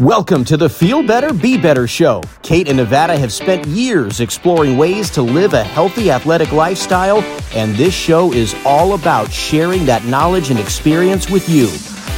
Welcome 0.00 0.44
to 0.44 0.58
the 0.58 0.68
Feel 0.68 1.02
Better, 1.02 1.32
Be 1.32 1.56
Better 1.56 1.86
show. 1.86 2.22
Kate 2.42 2.68
and 2.68 2.76
Nevada 2.76 3.16
have 3.16 3.32
spent 3.32 3.66
years 3.66 4.20
exploring 4.20 4.76
ways 4.76 5.08
to 5.12 5.22
live 5.22 5.54
a 5.54 5.64
healthy 5.64 6.10
athletic 6.10 6.52
lifestyle, 6.52 7.22
and 7.54 7.74
this 7.76 7.94
show 7.94 8.30
is 8.34 8.54
all 8.66 8.92
about 8.92 9.32
sharing 9.32 9.86
that 9.86 10.04
knowledge 10.04 10.50
and 10.50 10.60
experience 10.60 11.30
with 11.30 11.48
you. 11.48 11.70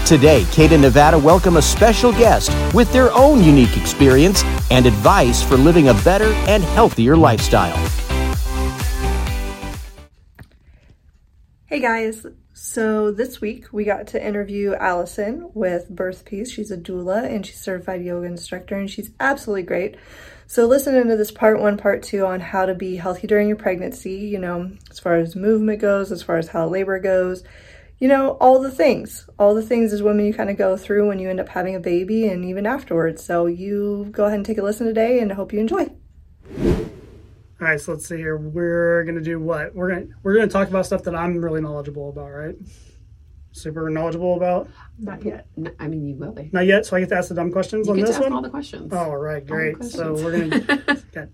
Today, 0.05 0.45
Kate 0.51 0.73
and 0.73 0.83
Nevada 0.83 1.17
welcome 1.17 1.57
a 1.57 1.63
special 1.63 2.11
guest 2.11 2.51
with 2.75 2.93
their 2.93 3.13
own 3.13 3.45
unique 3.45 3.77
experience 3.77 4.43
and 4.73 4.85
advice 4.85 5.41
for 5.41 5.57
living 5.57 5.91
a 5.91 5.95
better 6.03 6.33
and 6.49 6.65
healthier 6.65 7.17
lifestyle. 7.17 7.79
Hey 11.67 11.79
guys, 11.79 12.27
so 12.61 13.13
this 13.13 13.41
week 13.41 13.67
we 13.73 13.85
got 13.85 14.09
to 14.09 14.27
interview 14.27 14.75
Allison 14.75 15.49
with 15.55 15.89
Birth 15.89 16.25
Peace. 16.25 16.51
She's 16.51 16.73
a 16.73 16.77
doula 16.77 17.25
and 17.25 17.47
she's 17.47 17.61
certified 17.61 18.05
yoga 18.05 18.27
instructor 18.27 18.75
and 18.75 18.91
she's 18.91 19.13
absolutely 19.21 19.63
great. 19.63 19.97
So 20.49 20.67
listen 20.67 20.97
into 20.97 21.17
this 21.17 21.31
part 21.31 21.61
one, 21.61 21.77
part 21.77 22.03
two 22.03 22.27
on 22.27 22.41
how 22.41 22.67
to 22.67 22.75
be 22.75 22.97
healthy 22.97 23.29
during 23.29 23.47
your 23.47 23.57
pregnancy, 23.57 24.15
you 24.15 24.41
know, 24.41 24.73
as 24.91 24.99
far 24.99 25.15
as 25.15 25.37
movement 25.37 25.81
goes, 25.81 26.11
as 26.11 26.25
far 26.25 26.37
as 26.37 26.49
how 26.49 26.67
labor 26.67 26.99
goes, 26.99 27.45
you 28.01 28.09
know, 28.09 28.31
all 28.41 28.59
the 28.59 28.73
things. 28.73 29.31
All 29.39 29.55
the 29.55 29.63
things 29.63 29.93
as 29.93 30.03
women 30.03 30.27
you 30.27 30.35
kind 30.35 30.51
of 30.51 30.59
go 30.59 30.77
through 30.77 31.07
when 31.07 31.21
you 31.21 31.31
end 31.31 31.39
up 31.39 31.51
having 31.51 31.77
a 31.77 31.81
baby 31.81 32.27
and 32.27 32.45
even 32.45 32.67
afterwards. 32.67 33.23
So 33.25 33.47
you 33.47 34.09
go 34.11 34.25
ahead 34.25 34.37
and 34.37 34.45
take 34.45 34.59
a 34.59 34.65
listen 34.65 34.89
today 34.89 35.21
and 35.21 35.31
I 35.31 35.37
hope 35.37 35.53
you 35.53 35.61
enjoy. 35.61 35.91
All 37.61 37.67
right, 37.67 37.81
so 37.81 37.93
let's 37.93 38.07
see 38.09 38.17
here. 38.17 38.37
We're 38.37 39.03
gonna 39.05 39.21
do 39.21 39.41
what? 39.41 39.75
We're 39.75 39.89
gonna 39.89 40.07
we're 40.23 40.35
gonna 40.35 40.47
talk 40.47 40.69
about 40.69 40.87
stuff 40.87 41.03
that 41.05 41.15
I'm 41.15 41.39
really 41.39 41.61
knowledgeable 41.61 42.09
about, 42.11 42.31
right? 42.31 42.55
Super 43.51 43.91
knowledgeable 43.91 44.37
about. 44.37 44.69
Not 44.99 45.25
yet. 45.25 45.47
No, 45.57 45.71
I 45.81 45.89
mean, 45.89 46.07
you 46.07 46.15
will 46.15 46.31
be. 46.33 46.51
Not 46.53 46.67
yet, 46.67 46.87
so 46.87 46.97
I 46.97 47.01
get 47.01 47.09
to 47.09 47.17
ask 47.17 47.29
the 47.31 47.35
dumb 47.35 47.51
questions 47.51 47.87
You 47.89 47.93
on 47.95 47.99
get 47.99 48.03
to 48.03 48.07
this 48.09 48.17
ask 48.17 48.25
one. 48.25 48.33
all 48.33 48.43
the 48.43 48.51
questions. 48.51 48.93
All 48.93 49.17
right, 49.17 49.45
the 49.45 49.51
great. 49.53 49.83
So 49.83 50.15
we're 50.15 50.49
gonna 50.49 51.03
got 51.13 51.29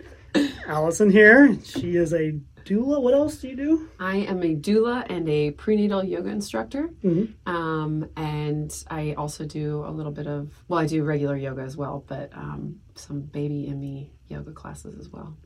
Allison 0.66 1.10
here. 1.10 1.58
She 1.62 1.96
is 1.96 2.14
a 2.14 2.40
doula. 2.64 3.02
What 3.02 3.12
else 3.12 3.36
do 3.36 3.48
you 3.48 3.56
do? 3.56 3.88
I 4.00 4.16
am 4.16 4.42
a 4.42 4.54
doula 4.56 5.04
and 5.10 5.28
a 5.28 5.50
prenatal 5.50 6.02
yoga 6.02 6.30
instructor. 6.30 6.88
Mhm. 7.04 7.34
Um, 7.46 8.08
and 8.16 8.74
I 8.90 9.12
also 9.12 9.44
do 9.44 9.84
a 9.86 9.90
little 9.90 10.12
bit 10.12 10.26
of, 10.26 10.50
well, 10.68 10.80
I 10.80 10.86
do 10.86 11.04
regular 11.04 11.36
yoga 11.36 11.60
as 11.60 11.76
well, 11.76 12.02
but 12.08 12.32
um, 12.34 12.76
some 12.94 13.20
baby 13.20 13.66
and 13.68 13.78
me 13.78 14.14
yoga 14.28 14.52
classes 14.52 14.98
as 14.98 15.10
well. 15.10 15.36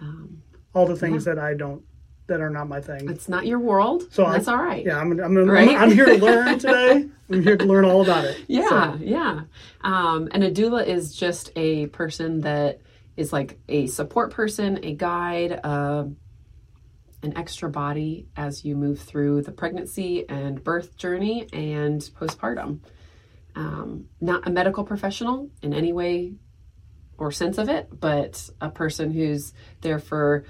Um, 0.00 0.42
All 0.74 0.86
the 0.86 0.96
things 0.96 1.24
that 1.24 1.38
I 1.38 1.54
don't 1.54 1.82
that 2.28 2.40
are 2.42 2.50
not 2.50 2.68
my 2.68 2.80
thing. 2.80 3.08
it's 3.08 3.28
not 3.28 3.46
your 3.46 3.58
world, 3.58 4.02
So 4.02 4.08
so 4.10 4.24
I- 4.26 4.32
that's 4.32 4.48
all 4.48 4.58
right. 4.62 4.84
Yeah, 4.84 4.98
I'm 4.98 5.12
I'm, 5.12 5.36
I'm, 5.36 5.48
Right? 5.48 5.76
I'm 5.76 5.90
here 5.90 6.04
to 6.06 6.18
learn 6.18 6.58
today. 6.64 7.08
I'm 7.30 7.42
here 7.42 7.56
to 7.56 7.64
learn 7.64 7.84
all 7.86 8.02
about 8.02 8.24
it. 8.24 8.36
Yeah, 8.48 8.68
So, 8.68 8.98
yeah. 9.00 9.40
Um, 9.82 10.28
and 10.32 10.44
a 10.44 10.50
doula 10.50 10.86
is 10.86 11.14
just 11.14 11.50
a 11.56 11.86
person 11.88 12.42
that 12.42 12.80
is 13.16 13.32
like 13.32 13.58
a 13.68 13.86
support 13.86 14.30
person, 14.30 14.78
a 14.82 14.92
guide, 14.94 15.58
uh, 15.64 16.04
an 17.22 17.36
extra 17.36 17.68
body 17.68 18.28
as 18.36 18.64
you 18.64 18.76
move 18.76 19.00
through 19.00 19.42
the 19.42 19.50
pregnancy 19.52 20.28
and 20.28 20.62
birth 20.62 20.96
journey 20.96 21.48
and 21.52 22.00
postpartum. 22.20 22.80
Um, 23.56 24.06
not 24.20 24.46
a 24.46 24.50
medical 24.50 24.84
professional 24.84 25.50
in 25.62 25.74
any 25.74 25.92
way 25.92 26.34
or 27.18 27.30
sense 27.32 27.58
of 27.58 27.68
it, 27.68 27.88
but 27.98 28.48
a 28.60 28.70
person 28.70 29.10
who's 29.10 29.52
there 29.80 29.98
for 29.98 30.44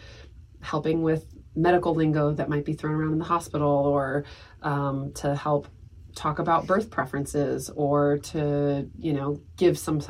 helping 0.60 1.02
with 1.02 1.24
medical 1.56 1.94
lingo 1.94 2.32
that 2.32 2.48
might 2.48 2.64
be 2.64 2.74
thrown 2.74 2.94
around 2.94 3.12
in 3.12 3.18
the 3.18 3.24
hospital 3.24 3.68
or 3.68 4.24
um, 4.62 5.12
to 5.14 5.34
help 5.34 5.66
talk 6.14 6.38
about 6.38 6.66
birth 6.66 6.90
preferences 6.90 7.70
or 7.70 8.18
to 8.18 8.88
you 8.98 9.12
know 9.12 9.40
give 9.56 9.78
some 9.78 10.00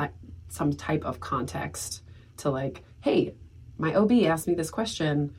some 0.49 0.73
type 0.73 1.05
of 1.05 1.21
context 1.21 2.03
to 2.39 2.51
like 2.51 2.83
hey 3.01 3.35
my 3.77 3.95
ob 3.95 4.13
asked 4.25 4.49
me 4.49 4.55
this 4.55 4.71
question. 4.71 5.35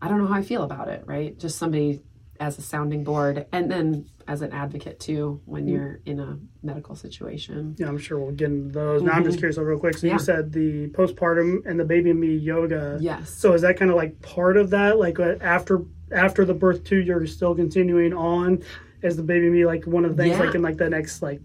I 0.00 0.08
don't 0.08 0.18
know 0.18 0.26
how 0.26 0.34
i 0.34 0.42
feel 0.42 0.62
about 0.62 0.88
it 0.88 1.02
right? 1.06 1.38
Just 1.38 1.58
somebody 1.58 2.02
as 2.40 2.58
a 2.58 2.62
sounding 2.62 3.04
board. 3.04 3.46
And 3.52 3.70
then 3.70 4.06
as 4.28 4.42
an 4.42 4.52
advocate 4.52 4.98
too 4.98 5.40
when 5.44 5.66
you're 5.68 6.00
in 6.04 6.18
a 6.20 6.38
medical 6.62 6.94
situation 6.96 7.74
Yeah, 7.78 7.86
I'm 7.88 7.98
sure 7.98 8.18
we'll 8.18 8.32
get 8.32 8.48
into 8.50 8.72
those. 8.72 9.02
Now 9.02 9.12
I'm 9.12 9.24
just 9.24 9.38
curious, 9.38 9.56
real 9.58 9.78
quick. 9.78 9.96
So 9.96 10.06
Yeah. 10.06 10.14
you 10.14 10.18
said 10.18 10.52
the 10.52 10.88
postpartum 10.88 11.64
and 11.64 11.78
the 11.78 11.84
baby 11.84 12.10
and 12.10 12.20
me 12.20 12.34
yoga. 12.36 12.98
yes 13.00 13.30
So 13.30 13.52
is 13.54 13.62
that 13.62 13.76
kind 13.78 13.90
of 13.90 13.96
like 13.96 14.20
part 14.22 14.56
of 14.56 14.70
that? 14.70 14.98
Like 14.98 15.20
uh, 15.20 15.36
after 15.40 15.82
after 16.12 16.44
the 16.44 16.54
birth 16.54 16.84
too, 16.84 16.98
you're 16.98 17.26
still 17.26 17.54
continuing 17.54 18.12
on 18.12 18.62
as 19.02 19.16
the 19.16 19.22
baby 19.22 19.48
me 19.50 19.64
like 19.66 19.84
one 19.86 20.04
of 20.04 20.16
the 20.16 20.22
things 20.24 20.36
Yeah. 20.38 20.44
like 20.44 20.54
in 20.54 20.62
like 20.62 20.76
the 20.76 20.88
next 20.90 21.22
like 21.22 21.40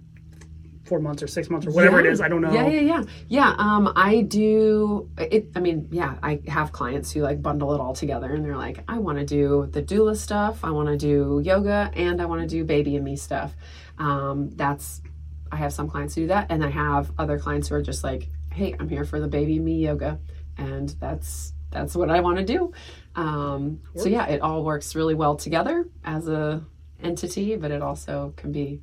four 0.92 1.00
months 1.00 1.24
or 1.24 1.28
six 1.28 1.50
months 1.50 1.66
or 1.66 1.72
whatever 1.72 2.02
it 2.02 2.06
Yeah. 2.06 2.12
is. 2.12 2.20
I 2.20 2.28
don't 2.28 2.42
know. 2.42 2.52
Yeah, 2.54 2.68
yeah, 2.68 2.82
yeah. 2.82 3.04
Yeah, 3.30 3.56
um 3.58 3.94
I 3.96 4.24
do 4.24 5.10
it 5.18 5.48
I 5.56 5.62
mean, 5.62 5.88
yeah, 5.90 6.16
I 6.22 6.42
have 6.50 6.74
clients 6.74 7.14
who 7.14 7.22
like 7.22 7.42
bundle 7.42 7.74
it 7.74 7.80
all 7.80 7.94
together 7.94 8.34
and 8.34 8.44
they're 8.44 8.58
like, 8.58 8.84
I 8.90 8.98
want 9.00 9.18
to 9.18 9.26
do 9.26 9.70
the 9.72 9.82
doula 9.82 10.18
stuff, 10.18 10.66
I 10.66 10.72
want 10.72 10.90
to 10.90 10.98
do 10.98 11.42
yoga, 11.46 11.90
and 11.96 12.22
I 12.22 12.26
want 12.26 12.42
to 12.42 12.48
do 12.58 12.66
baby 12.66 12.98
and 12.98 13.06
me 13.06 13.16
stuff. 13.16 13.56
Um 13.98 14.50
that's 14.58 15.02
I 15.50 15.56
have 15.64 15.72
some 15.72 15.88
clients 15.90 16.14
who 16.16 16.22
do 16.24 16.28
that 16.28 16.48
and 16.50 16.62
I 16.62 16.70
have 16.70 17.10
other 17.18 17.40
clients 17.40 17.70
who 17.70 17.76
are 17.76 17.82
just 17.82 18.04
like, 18.04 18.28
"Hey, 18.52 18.76
I'm 18.78 18.90
here 18.90 19.06
for 19.06 19.20
the 19.22 19.30
baby 19.30 19.56
and 19.56 19.66
me 19.66 19.76
yoga." 19.88 20.20
And 20.58 20.90
that's 21.00 21.54
that's 21.70 21.96
what 21.96 22.10
I 22.10 22.20
want 22.20 22.38
to 22.38 22.44
do. 22.44 22.74
Um 23.16 23.80
so 23.96 24.10
yeah, 24.10 24.26
it 24.28 24.42
all 24.42 24.66
works 24.66 24.94
really 24.94 25.16
well 25.16 25.36
together 25.38 25.86
as 26.04 26.28
a 26.28 26.66
entity, 27.02 27.56
but 27.56 27.72
it 27.72 27.82
also 27.82 28.34
can 28.36 28.52
be 28.52 28.82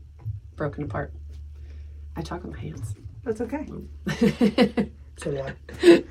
broken 0.56 0.84
apart. 0.84 1.12
I 2.19 2.21
talk 2.21 2.43
with 2.43 2.53
my 2.53 2.61
hands. 2.61 2.95
That's 3.25 3.41
okay. 3.41 3.69
So 5.21 5.33
do 5.33 5.41
I. 5.41 6.05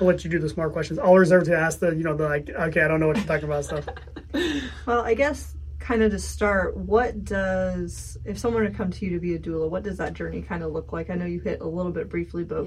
I'll 0.00 0.06
let 0.06 0.22
you 0.22 0.30
do 0.30 0.38
the 0.38 0.48
smart 0.48 0.72
questions. 0.72 1.00
I'll 1.00 1.16
reserve 1.16 1.42
to 1.46 1.56
ask 1.58 1.80
the 1.80 1.90
you 1.90 2.04
know 2.04 2.16
the 2.16 2.28
like 2.28 2.48
okay 2.48 2.80
I 2.80 2.86
don't 2.86 3.00
know 3.00 3.08
what 3.08 3.16
you're 3.16 3.26
talking 3.26 3.46
about 3.46 3.64
stuff. 3.64 3.86
Well, 4.86 5.00
I 5.00 5.14
guess 5.14 5.56
kind 5.80 6.02
of 6.02 6.12
to 6.12 6.18
start, 6.18 6.76
what 6.76 7.24
does 7.24 8.16
if 8.24 8.38
someone 8.38 8.62
were 8.62 8.68
to 8.68 8.74
come 8.74 8.90
to 8.92 9.04
you 9.04 9.10
to 9.10 9.18
be 9.18 9.34
a 9.34 9.38
doula, 9.38 9.68
what 9.68 9.82
does 9.82 9.98
that 9.98 10.14
journey 10.14 10.42
kind 10.42 10.62
of 10.62 10.70
look 10.72 10.92
like? 10.92 11.10
I 11.10 11.16
know 11.16 11.26
you 11.26 11.40
hit 11.40 11.60
a 11.60 11.66
little 11.66 11.90
bit 11.90 12.08
briefly, 12.08 12.44
but 12.44 12.66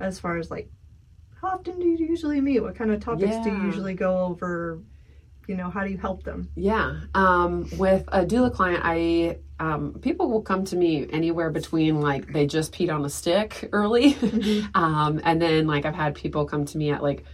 as 0.00 0.18
far 0.18 0.38
as 0.38 0.50
like 0.50 0.70
how 1.40 1.48
often 1.48 1.78
do 1.78 1.86
you 1.86 1.98
usually 1.98 2.40
meet? 2.40 2.60
What 2.60 2.76
kind 2.76 2.90
of 2.90 3.00
topics 3.00 3.36
do 3.44 3.50
you 3.50 3.62
usually 3.62 3.94
go 3.94 4.20
over? 4.20 4.80
You 5.46 5.56
know, 5.56 5.68
how 5.68 5.84
do 5.84 5.90
you 5.90 5.98
help 5.98 6.22
them? 6.24 6.48
Yeah. 6.56 7.00
Um, 7.14 7.68
with 7.76 8.04
a 8.08 8.24
doula 8.24 8.52
client, 8.52 8.80
I 8.82 9.40
um, 9.58 9.94
people 10.00 10.30
will 10.30 10.42
come 10.42 10.64
to 10.66 10.76
me 10.76 11.06
anywhere 11.10 11.50
between 11.50 12.00
like 12.00 12.32
they 12.32 12.46
just 12.46 12.72
peed 12.72 12.94
on 12.94 13.04
a 13.04 13.10
stick 13.10 13.68
early, 13.72 14.16
um, 14.74 15.20
and 15.24 15.40
then 15.40 15.66
like 15.66 15.84
I've 15.84 15.94
had 15.94 16.14
people 16.14 16.44
come 16.44 16.64
to 16.66 16.78
me 16.78 16.90
at 16.90 17.02
like 17.02 17.24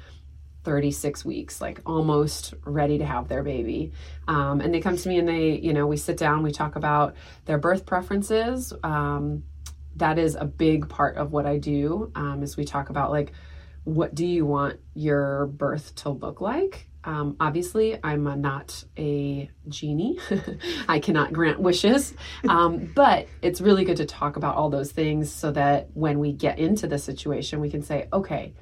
36 0.64 1.24
weeks, 1.24 1.60
like 1.60 1.80
almost 1.86 2.54
ready 2.64 2.98
to 2.98 3.04
have 3.04 3.28
their 3.28 3.42
baby. 3.42 3.92
Um, 4.28 4.60
and 4.60 4.72
they 4.72 4.80
come 4.80 4.96
to 4.96 5.08
me 5.08 5.18
and 5.18 5.28
they, 5.28 5.58
you 5.58 5.72
know, 5.72 5.86
we 5.86 5.96
sit 5.96 6.16
down, 6.16 6.42
we 6.42 6.52
talk 6.52 6.76
about 6.76 7.16
their 7.46 7.58
birth 7.58 7.84
preferences. 7.84 8.72
Um, 8.82 9.44
that 9.96 10.18
is 10.18 10.36
a 10.36 10.44
big 10.44 10.88
part 10.88 11.16
of 11.16 11.32
what 11.32 11.46
I 11.46 11.58
do. 11.58 12.12
Um, 12.14 12.42
is 12.42 12.56
we 12.56 12.64
talk 12.64 12.90
about 12.90 13.10
like, 13.10 13.32
what 13.84 14.14
do 14.14 14.24
you 14.24 14.46
want 14.46 14.78
your 14.94 15.46
birth 15.46 15.94
to 15.96 16.10
look 16.10 16.40
like? 16.40 16.86
Um, 17.04 17.36
obviously, 17.40 17.98
I'm 18.02 18.26
a, 18.26 18.36
not 18.36 18.84
a 18.96 19.50
genie. 19.68 20.18
I 20.88 21.00
cannot 21.00 21.32
grant 21.32 21.60
wishes. 21.60 22.14
Um, 22.48 22.92
but 22.94 23.26
it's 23.42 23.60
really 23.60 23.84
good 23.84 23.96
to 23.96 24.06
talk 24.06 24.36
about 24.36 24.56
all 24.56 24.70
those 24.70 24.92
things 24.92 25.32
so 25.32 25.50
that 25.52 25.88
when 25.94 26.18
we 26.18 26.32
get 26.32 26.58
into 26.58 26.86
the 26.86 26.98
situation, 26.98 27.60
we 27.60 27.70
can 27.70 27.82
say, 27.82 28.08
okay, 28.12 28.54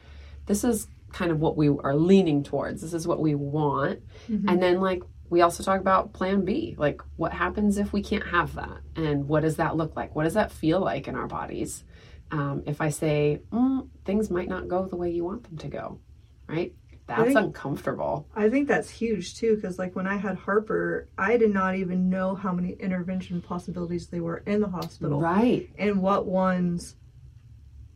this 0.47 0.65
is 0.65 0.89
kind 1.13 1.31
of 1.31 1.41
what 1.41 1.57
we 1.57 1.69
are 1.69 1.95
leaning 1.95 2.43
towards. 2.43 2.83
This 2.83 2.95
is 2.95 3.07
what 3.07 3.21
we 3.21 3.35
want. 3.35 4.01
And 4.49 4.63
then, 4.63 4.81
like, 4.81 5.03
we 5.29 5.43
also 5.43 5.63
talk 5.63 5.81
about 5.81 6.13
plan 6.13 6.45
B. 6.45 6.75
Like, 6.79 7.03
what 7.17 7.33
happens 7.33 7.79
if 7.79 7.93
we 7.93 8.03
can't 8.03 8.27
have 8.27 8.55
that? 8.55 8.81
And 8.97 9.29
what 9.29 9.43
does 9.43 9.57
that 9.57 9.77
look 9.77 9.97
like? 9.97 10.15
What 10.15 10.25
does 10.25 10.35
that 10.35 10.51
feel 10.51 10.81
like 10.81 11.09
in 11.09 11.15
our 11.15 11.27
bodies? 11.27 11.85
Um, 12.33 12.63
if 12.67 12.81
I 12.81 12.91
say, 12.91 13.41
mm, 13.53 13.89
things 14.05 14.31
might 14.31 14.49
not 14.49 14.69
go 14.69 14.87
the 14.87 14.97
way 14.97 15.11
you 15.11 15.25
want 15.25 15.45
them 15.45 15.59
to 15.59 15.69
go, 15.69 16.01
right? 16.47 16.73
That's 17.17 17.25
think- 17.35 17.39
uncomfortable. 17.39 18.27
I 18.35 18.49
think 18.49 18.69
that's 18.69 18.89
huge 18.91 19.37
too, 19.37 19.57
because 19.57 19.79
like 19.79 19.95
when 19.97 20.07
I 20.07 20.17
had 20.17 20.37
Harper, 20.37 21.09
I 21.19 21.37
did 21.37 21.53
not 21.53 21.75
even 21.77 22.09
know 22.09 22.35
how 22.35 22.53
many 22.53 22.73
intervention 22.73 23.43
possibilities 23.43 24.09
they 24.09 24.21
were 24.21 24.39
in 24.47 24.61
the 24.61 24.69
hospital. 24.69 25.21
Right. 25.21 25.69
and 25.79 26.01
what 26.03 26.27
ones 26.27 26.97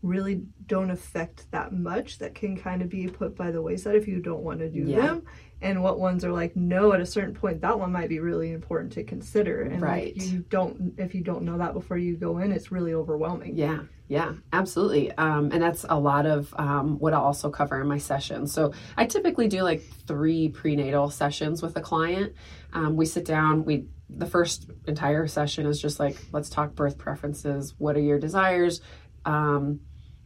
really 0.03 0.43
don't 0.67 0.91
affect 0.91 1.51
that 1.51 1.73
much 1.73 2.19
that 2.19 2.35
can 2.35 2.57
kind 2.59 2.83
of 2.83 2.91
be 2.91 3.07
put 3.09 3.35
by 3.37 3.51
the 3.51 3.63
wayside 3.63 3.95
if 3.97 4.07
you 4.07 4.21
don't 4.21 4.43
want 4.43 4.59
to 4.61 4.69
do 4.69 4.81
Yeah. 4.81 5.01
them 5.01 5.23
and 5.61 5.83
what 5.83 5.99
ones 5.99 6.25
are 6.25 6.33
like 6.33 6.55
no 6.57 6.93
at 6.93 7.01
a 7.01 7.07
certain 7.07 7.35
point 7.35 7.61
that 7.61 7.79
one 7.79 7.93
might 7.93 8.09
be 8.09 8.19
really 8.19 8.53
important 8.53 8.93
to 8.93 9.05
consider 9.05 9.63
and 9.63 9.81
Right. 9.83 10.17
like, 10.17 10.27
you 10.27 10.41
don't 10.51 10.95
if 10.99 11.15
you 11.15 11.23
don't 11.23 11.43
know 11.43 11.59
that 11.59 11.73
before 11.73 11.97
you 11.97 12.17
go 12.17 12.39
in 12.39 12.53
it's 12.53 12.71
really 12.73 12.95
overwhelming 12.95 13.57
Yeah, 13.57 13.81
yeah, 14.07 14.35
absolutely. 14.53 15.13
Um, 15.13 15.51
and 15.51 15.63
that's 15.63 15.87
a 15.89 15.99
lot 15.99 16.27
of 16.27 16.53
um, 16.59 16.99
what 16.99 17.15
I'll 17.15 17.25
also 17.25 17.49
cover 17.51 17.81
in 17.81 17.89
my 17.89 17.97
sessions. 17.97 18.53
So 18.53 18.73
I 18.99 19.07
typically 19.07 19.49
do 19.49 19.63
like 19.63 19.83
three 20.07 20.51
prenatal 20.51 21.09
sessions 21.09 21.63
with 21.63 21.75
a 21.77 21.81
client. 21.81 22.35
Um, 22.75 22.97
we 22.97 23.07
sit 23.07 23.25
down, 23.25 23.65
we 23.65 23.87
the 24.11 24.27
first 24.27 24.71
entire 24.87 25.27
session 25.27 25.67
is 25.67 25.81
just 25.81 25.99
like 25.99 26.17
let's 26.33 26.51
talk 26.51 26.75
birth 26.75 26.99
preferences 26.99 27.75
what 27.79 27.97
are 27.97 28.03
your 28.03 28.19
desires 28.19 28.83
um, 29.25 29.81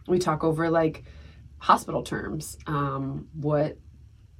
we 0.08 0.19
talk 0.19 0.42
over 0.42 0.69
like 0.69 1.04
hospital 1.58 2.02
terms 2.02 2.58
um, 2.66 3.28
what 3.34 3.78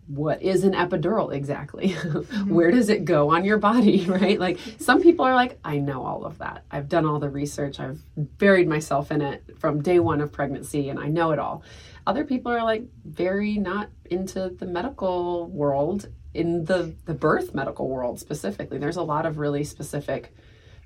what 0.09 0.43
is 0.43 0.65
an 0.65 0.73
epidural 0.73 1.33
exactly? 1.33 1.95
Mm-hmm. 2.09 2.55
Where 2.55 2.71
does 2.71 2.89
it 2.89 3.05
go 3.05 3.31
on 3.31 3.45
your 3.45 3.59
body 3.59 4.05
right? 4.09 4.39
Like 4.39 4.59
some 4.79 5.03
people 5.03 5.25
are 5.25 5.35
like 5.35 5.59
i 5.65 5.79
know 5.79 6.05
all 6.05 6.25
of 6.25 6.39
that. 6.39 6.65
I've 6.71 6.89
done 6.89 7.07
all 7.07 7.19
the 7.19 7.29
research. 7.29 7.79
I've 7.81 8.01
buried 8.17 8.69
myself 8.69 9.11
in 9.11 9.21
it 9.23 9.59
from 9.59 9.83
day 9.83 9.99
one 9.99 10.21
of 10.21 10.33
pregnancy 10.33 10.89
and 10.89 10.99
i 10.99 11.09
know 11.09 11.31
it 11.33 11.39
all. 11.39 11.63
Other 12.07 12.25
people 12.25 12.53
are 12.53 12.63
like 12.63 12.85
very 13.05 13.59
not 13.59 13.91
into 14.07 14.49
the 14.51 14.67
medical 14.67 15.47
world 15.49 16.09
in 16.35 16.65
the 16.65 16.95
the 17.05 17.15
birth 17.15 17.55
medical 17.55 17.89
world 17.89 18.19
specifically. 18.19 18.79
There's 18.79 18.97
a 18.97 19.03
lot 19.03 19.27
of 19.27 19.39
really 19.39 19.65
specific 19.65 20.35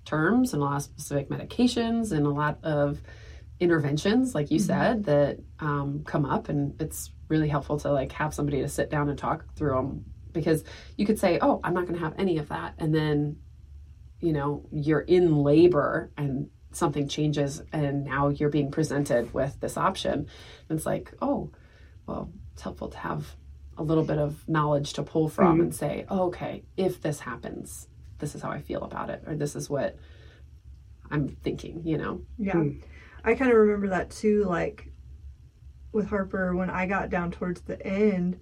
terms 0.04 0.52
and 0.52 0.62
a 0.62 0.64
lot 0.64 0.76
of 0.76 0.82
specific 0.82 1.28
medications 1.28 2.12
and 2.12 2.26
a 2.26 2.30
lot 2.30 2.58
of 2.62 3.00
interventions 3.60 4.34
like 4.34 4.50
you 4.50 4.58
mm-hmm. 4.58 4.66
said 4.66 5.04
that 5.04 5.38
um, 5.60 6.02
come 6.04 6.25
up 6.25 6.49
and 6.49 6.81
it's 6.81 7.10
really 7.28 7.49
helpful 7.49 7.78
to 7.78 7.90
like 7.90 8.12
have 8.12 8.34
somebody 8.34 8.60
to 8.60 8.69
sit 8.69 8.90
down 8.90 9.08
and 9.08 9.19
talk 9.19 9.44
through 9.54 9.75
them 9.75 10.04
because 10.32 10.64
you 10.96 11.06
could 11.06 11.19
say 11.19 11.38
oh 11.40 11.60
i'm 11.62 11.75
not 11.75 11.87
going 11.87 11.99
to 11.99 12.04
have 12.04 12.14
any 12.19 12.38
of 12.38 12.49
that 12.49 12.75
and 12.78 12.94
then 12.94 13.37
you 14.20 14.32
know 14.32 14.66
you're 14.70 15.00
in 15.00 15.37
labor 15.37 16.10
and 16.16 16.49
something 16.72 17.06
changes 17.06 17.62
and 17.72 18.04
now 18.04 18.28
you're 18.28 18.49
being 18.49 18.70
presented 18.70 19.32
with 19.34 19.60
this 19.60 19.76
option. 19.76 20.26
And 20.69 20.78
it's 20.78 20.87
like 20.87 21.12
oh 21.20 21.50
well 22.06 22.32
it's 22.52 22.62
helpful 22.62 22.88
to 22.88 22.98
have 22.98 23.37
a 23.78 23.82
little 23.82 24.05
bit 24.05 24.19
of 24.19 24.46
knowledge 24.48 24.94
to 24.94 25.02
pull 25.02 25.28
from 25.28 25.55
mm-hmm. 25.55 25.62
and 25.62 25.75
say 25.75 26.05
oh, 26.08 26.25
okay 26.25 26.64
if 26.76 27.00
this 27.00 27.20
happens 27.20 27.88
this 28.19 28.34
is 28.34 28.43
how 28.43 28.50
i 28.50 28.60
feel 28.60 28.82
about 28.82 29.08
it 29.08 29.22
or 29.26 29.34
this 29.34 29.56
is 29.56 29.70
what 29.70 29.96
i'm 31.10 31.28
thinking 31.43 31.82
you 31.84 31.96
know? 31.96 32.20
Yeah. 32.38 32.52
Hmm. 32.52 32.70
I 33.24 33.34
kind 33.34 33.50
of 33.50 33.56
remember 33.56 33.88
that 33.88 34.10
too, 34.10 34.44
like 34.44 34.88
with 35.92 36.08
Harper 36.08 36.54
when 36.56 36.70
I 36.70 36.86
got 36.86 37.10
down 37.10 37.30
towards 37.30 37.60
the 37.62 37.84
end. 37.86 38.38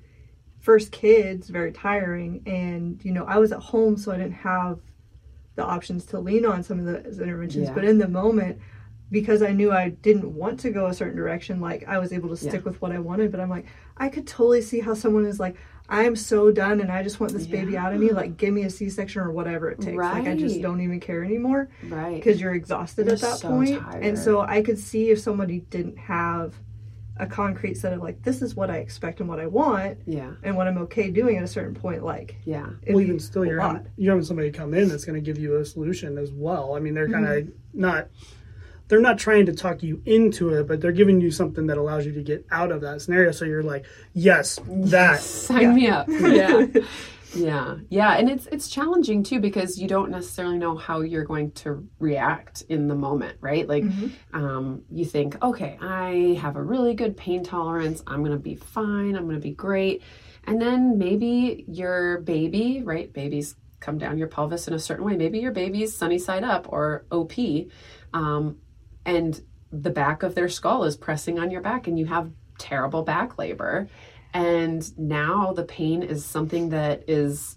First 0.60 0.92
kid's 0.92 1.48
very 1.48 1.72
tiring, 1.72 2.42
and 2.46 3.02
you 3.04 3.12
know, 3.12 3.24
I 3.24 3.38
was 3.38 3.50
at 3.50 3.60
home, 3.60 3.96
so 3.96 4.12
I 4.12 4.18
didn't 4.18 4.32
have 4.34 4.78
the 5.56 5.64
options 5.64 6.04
to 6.06 6.20
lean 6.20 6.44
on 6.44 6.62
some 6.62 6.78
of 6.78 6.84
those 6.84 7.18
interventions. 7.18 7.68
Yeah. 7.68 7.74
But 7.74 7.84
in 7.84 7.98
the 7.98 8.08
moment, 8.08 8.58
because 9.10 9.42
I 9.42 9.52
knew 9.52 9.72
I 9.72 9.88
didn't 9.88 10.32
want 10.32 10.60
to 10.60 10.70
go 10.70 10.86
a 10.86 10.94
certain 10.94 11.16
direction, 11.16 11.60
like 11.60 11.84
I 11.88 11.98
was 11.98 12.12
able 12.12 12.28
to 12.28 12.36
stick 12.36 12.52
Yeah. 12.52 12.60
with 12.60 12.80
what 12.80 12.92
I 12.92 12.98
wanted. 12.98 13.30
But 13.30 13.40
I'm 13.40 13.50
like, 13.50 13.66
I 13.96 14.08
could 14.08 14.26
totally 14.26 14.60
see 14.62 14.80
how 14.80 14.94
someone 14.94 15.24
is 15.26 15.40
like, 15.40 15.56
I'm 15.90 16.14
so 16.14 16.50
done 16.52 16.80
and 16.80 16.90
I 16.90 17.02
just 17.02 17.18
want 17.20 17.32
this 17.32 17.46
baby 17.46 17.76
out 17.76 17.92
of 17.92 18.00
me. 18.00 18.10
Like, 18.12 18.36
give 18.36 18.54
me 18.54 18.62
a 18.62 18.70
C 18.70 18.88
section 18.88 19.20
or 19.22 19.30
whatever 19.32 19.70
it 19.70 19.80
takes. 19.80 19.96
Like, 19.96 20.26
I 20.26 20.36
just 20.36 20.62
don't 20.62 20.80
even 20.80 21.00
care 21.00 21.24
anymore 21.24 21.68
right 21.88 22.14
because 22.14 22.40
you're 22.40 22.54
exhausted 22.54 23.06
You're 23.06 23.14
at 23.16 23.20
that 23.22 23.38
so 23.38 23.48
point. 23.48 23.80
tired. 23.80 24.04
And 24.04 24.18
so 24.18 24.40
I 24.40 24.62
could 24.62 24.78
see 24.78 25.10
if 25.10 25.18
somebody 25.20 25.60
didn't 25.70 25.98
have 25.98 26.54
a 27.16 27.26
concrete 27.26 27.76
set 27.76 27.92
of 27.92 28.00
like, 28.00 28.22
this 28.22 28.40
is 28.40 28.54
what 28.54 28.70
I 28.70 28.76
expect 28.78 29.20
and 29.20 29.28
what 29.28 29.38
I 29.40 29.46
want 29.46 29.98
yeah 30.06 30.32
and 30.42 30.56
what 30.56 30.66
I'm 30.66 30.78
okay 30.78 31.10
doing 31.10 31.36
at 31.36 31.44
a 31.44 31.48
certain 31.48 31.74
point. 31.74 32.02
Like, 32.02 32.36
yeah 32.44 32.66
well, 32.88 33.00
even 33.00 33.18
still, 33.18 33.44
you're 33.44 33.60
having, 33.60 33.86
you're 33.98 34.12
having 34.12 34.24
somebody 34.24 34.50
come 34.50 34.72
in 34.72 34.88
that's 34.88 35.04
going 35.04 35.22
to 35.22 35.24
give 35.24 35.38
you 35.38 35.56
a 35.56 35.64
solution 35.64 36.16
as 36.16 36.30
well. 36.32 36.74
I 36.76 36.80
mean, 36.80 36.94
they're 36.94 37.10
kind 37.10 37.26
of 37.26 37.32
Mm-hmm. 37.32 37.80
not 37.80 38.08
they're 38.90 39.00
not 39.00 39.18
trying 39.18 39.46
to 39.46 39.52
talk 39.52 39.84
you 39.84 40.02
into 40.04 40.50
it, 40.50 40.66
but 40.66 40.80
they're 40.80 40.90
giving 40.90 41.20
you 41.20 41.30
something 41.30 41.68
that 41.68 41.78
allows 41.78 42.04
you 42.04 42.12
to 42.12 42.22
get 42.22 42.44
out 42.50 42.72
of 42.72 42.80
that 42.80 43.00
scenario. 43.00 43.30
So 43.30 43.44
you're 43.44 43.62
like, 43.62 43.86
yes, 44.14 44.58
that. 44.66 45.20
sign 45.20 45.74
me 45.74 45.88
up. 45.88 46.08
Yeah. 46.20 46.66
Yeah. 47.32 47.76
Yeah. 47.90 48.14
And 48.14 48.28
it's 48.28 48.46
it's 48.46 48.68
challenging 48.68 49.22
too 49.22 49.38
because 49.38 49.78
you 49.78 49.86
don't 49.86 50.10
necessarily 50.10 50.58
know 50.58 50.76
how 50.76 51.02
you're 51.02 51.24
going 51.24 51.52
to 51.52 51.88
react 52.00 52.62
in 52.68 52.88
the 52.88 52.96
moment 52.96 53.38
right? 53.40 53.68
Like 53.68 53.84
um, 54.32 54.82
you 54.90 55.04
think 55.04 55.40
okay 55.40 55.78
i 55.80 56.36
have 56.40 56.56
a 56.56 56.62
really 56.62 56.94
good 56.94 57.16
pain 57.16 57.44
tolerance. 57.44 58.02
I'm 58.08 58.24
gonna 58.24 58.36
be 58.36 58.56
fine. 58.56 59.14
I'm 59.14 59.26
gonna 59.26 59.38
be 59.38 59.52
great. 59.52 60.02
And 60.42 60.60
then 60.60 60.98
maybe 60.98 61.64
your 61.68 62.18
baby 62.22 62.82
right? 62.84 63.12
Babies 63.12 63.54
come 63.78 63.96
down 63.96 64.18
your 64.18 64.26
pelvis 64.26 64.66
in 64.66 64.74
a 64.74 64.80
certain 64.80 65.04
way. 65.04 65.16
Maybe 65.16 65.38
your 65.38 65.52
baby's 65.52 65.96
sunny 65.96 66.18
side 66.18 66.42
up 66.42 66.66
or 66.72 67.06
op 67.12 67.34
um, 68.12 68.56
and 69.10 69.42
the 69.72 69.90
back 69.90 70.22
of 70.22 70.36
their 70.36 70.48
skull 70.48 70.84
is 70.84 70.96
pressing 70.96 71.38
on 71.38 71.50
your 71.50 71.60
back 71.60 71.88
and 71.88 71.98
you 71.98 72.06
have 72.06 72.30
terrible 72.58 73.02
back 73.02 73.38
labor. 73.38 73.88
And 74.32 74.98
now 74.98 75.52
the 75.52 75.64
pain 75.64 76.04
is 76.04 76.24
something 76.24 76.68
that 76.68 77.04
is 77.08 77.56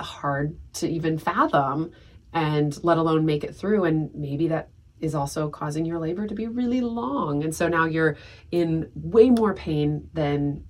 hard 0.00 0.58
to 0.74 0.88
even 0.88 1.18
fathom 1.18 1.92
and 2.32 2.76
let 2.82 2.98
alone 2.98 3.26
make 3.26 3.44
it 3.44 3.54
through. 3.54 3.84
And 3.84 4.12
maybe 4.12 4.48
that 4.48 4.70
is 5.00 5.14
also 5.14 5.48
causing 5.48 5.84
your 5.84 6.00
labor 6.00 6.26
to 6.26 6.34
be 6.34 6.48
really 6.48 6.80
long. 6.80 7.44
And 7.44 7.54
so 7.54 7.68
now 7.68 7.84
you're 7.84 8.16
in 8.50 8.90
way 8.96 9.30
more 9.30 9.54
pain 9.54 10.10
than 10.14 10.64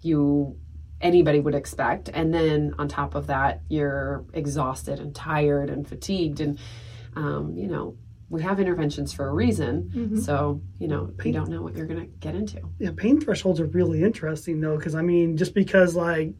you 0.00 0.56
anybody 1.00 1.40
would 1.40 1.56
expect. 1.56 2.08
And 2.14 2.32
then 2.32 2.76
on 2.78 2.86
top 2.86 3.16
of 3.16 3.26
that 3.26 3.62
you're 3.68 4.24
exhausted 4.32 5.00
and 5.00 5.12
tired 5.12 5.70
and 5.70 5.88
fatigued 5.88 6.40
and 6.40 6.60
um, 7.16 7.56
you 7.56 7.66
know 7.66 7.96
we 8.32 8.40
have 8.42 8.58
interventions 8.58 9.12
for 9.12 9.28
a 9.28 9.32
reason 9.32 9.90
mm-hmm. 9.94 10.18
so 10.18 10.60
you 10.78 10.88
know 10.88 11.12
you 11.22 11.32
don't 11.32 11.50
know 11.50 11.60
what 11.60 11.76
you're 11.76 11.86
going 11.86 12.00
to 12.00 12.06
get 12.18 12.34
into 12.34 12.60
Yeah, 12.78 12.90
pain 12.96 13.20
thresholds 13.20 13.60
are 13.60 13.66
really 13.66 14.02
interesting 14.02 14.60
though, 14.60 14.76
because 14.76 14.94
I 14.94 15.02
mean, 15.02 15.36
just 15.36 15.54
because 15.54 15.94
like 15.94 16.32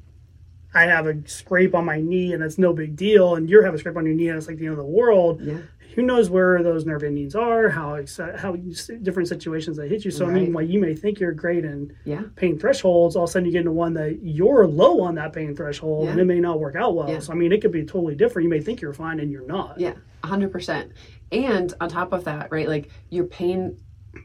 I 0.75 0.85
have 0.85 1.07
a 1.07 1.15
scrape 1.29 1.75
on 1.75 1.85
my 1.85 2.01
knee 2.01 2.33
and 2.33 2.43
it's 2.43 2.57
no 2.57 2.73
big 2.73 2.97
deal, 2.97 3.35
and 3.37 3.49
you're 3.49 3.63
having 3.63 3.77
a 3.77 3.79
scrape 3.79 3.97
on 3.97 4.07
your 4.07 4.15
knee 4.15 4.29
and 4.29 4.39
it's 4.39 4.49
like 4.49 4.57
the 4.57 4.65
end 4.65 4.73
of 4.73 4.79
the 4.79 4.85
world. 5.01 5.43
yeah 5.43 5.59
Who 5.95 6.03
knows 6.03 6.31
where 6.31 6.63
those 6.63 6.87
nerve 6.87 7.03
endings 7.05 7.35
are? 7.35 7.69
How 7.69 7.99
how 8.43 8.55
you, 8.55 8.75
different 9.03 9.29
situations 9.29 9.77
that 9.77 9.91
hit 9.91 10.03
you. 10.07 10.11
So 10.11 10.27
I 10.27 10.31
mean, 10.33 10.55
while 10.55 10.65
you 10.65 10.81
may 10.81 10.95
think 10.95 11.21
you're 11.21 11.33
great 11.33 11.65
in 11.67 11.95
yeah 12.07 12.23
pain 12.37 12.59
thresholds, 12.59 13.17
all 13.17 13.25
of 13.25 13.29
a 13.29 13.33
sudden 13.33 13.45
you 13.45 13.53
get 13.53 13.59
into 13.59 13.73
one 13.73 13.93
that 14.01 14.21
you're 14.23 14.67
low 14.67 15.03
on 15.03 15.15
that 15.17 15.35
pain 15.35 15.55
threshold, 15.55 16.09
and 16.09 16.19
it 16.19 16.25
may 16.25 16.41
not 16.41 16.59
work 16.59 16.77
out 16.77 16.95
well. 16.97 17.11
Yeah. 17.11 17.19
So 17.19 17.33
I 17.35 17.37
mean, 17.37 17.53
it 17.53 17.61
could 17.61 17.73
be 17.73 17.85
totally 17.85 18.15
different. 18.15 18.45
You 18.45 18.51
may 18.57 18.63
think 18.63 18.81
you're 18.81 18.95
fine 18.95 19.21
and 19.21 19.31
you're 19.31 19.47
not. 19.47 19.79
Yeah, 19.79 19.95
100%. 20.25 20.93
And 21.33 21.73
on 21.81 21.89
top 21.89 22.13
of 22.13 22.25
that, 22.25 22.53
right, 22.53 22.69
like 22.69 22.91
your 23.09 23.25
pain 23.25 23.79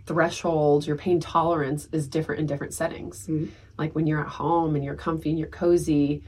threshold, 0.05 0.85
your 0.85 0.97
pain 0.97 1.19
tolerance 1.19 1.87
is 1.93 2.07
different 2.07 2.41
in 2.41 2.45
different 2.45 2.73
settings. 2.73 3.25
Mm-hmm. 3.27 3.45
Like 3.77 3.95
when 3.95 4.05
you're 4.05 4.19
at 4.19 4.27
home 4.27 4.75
and 4.75 4.83
you're 4.83 4.95
comfy 4.95 5.29
and 5.29 5.39
you're 5.39 5.47
cozy 5.47 6.23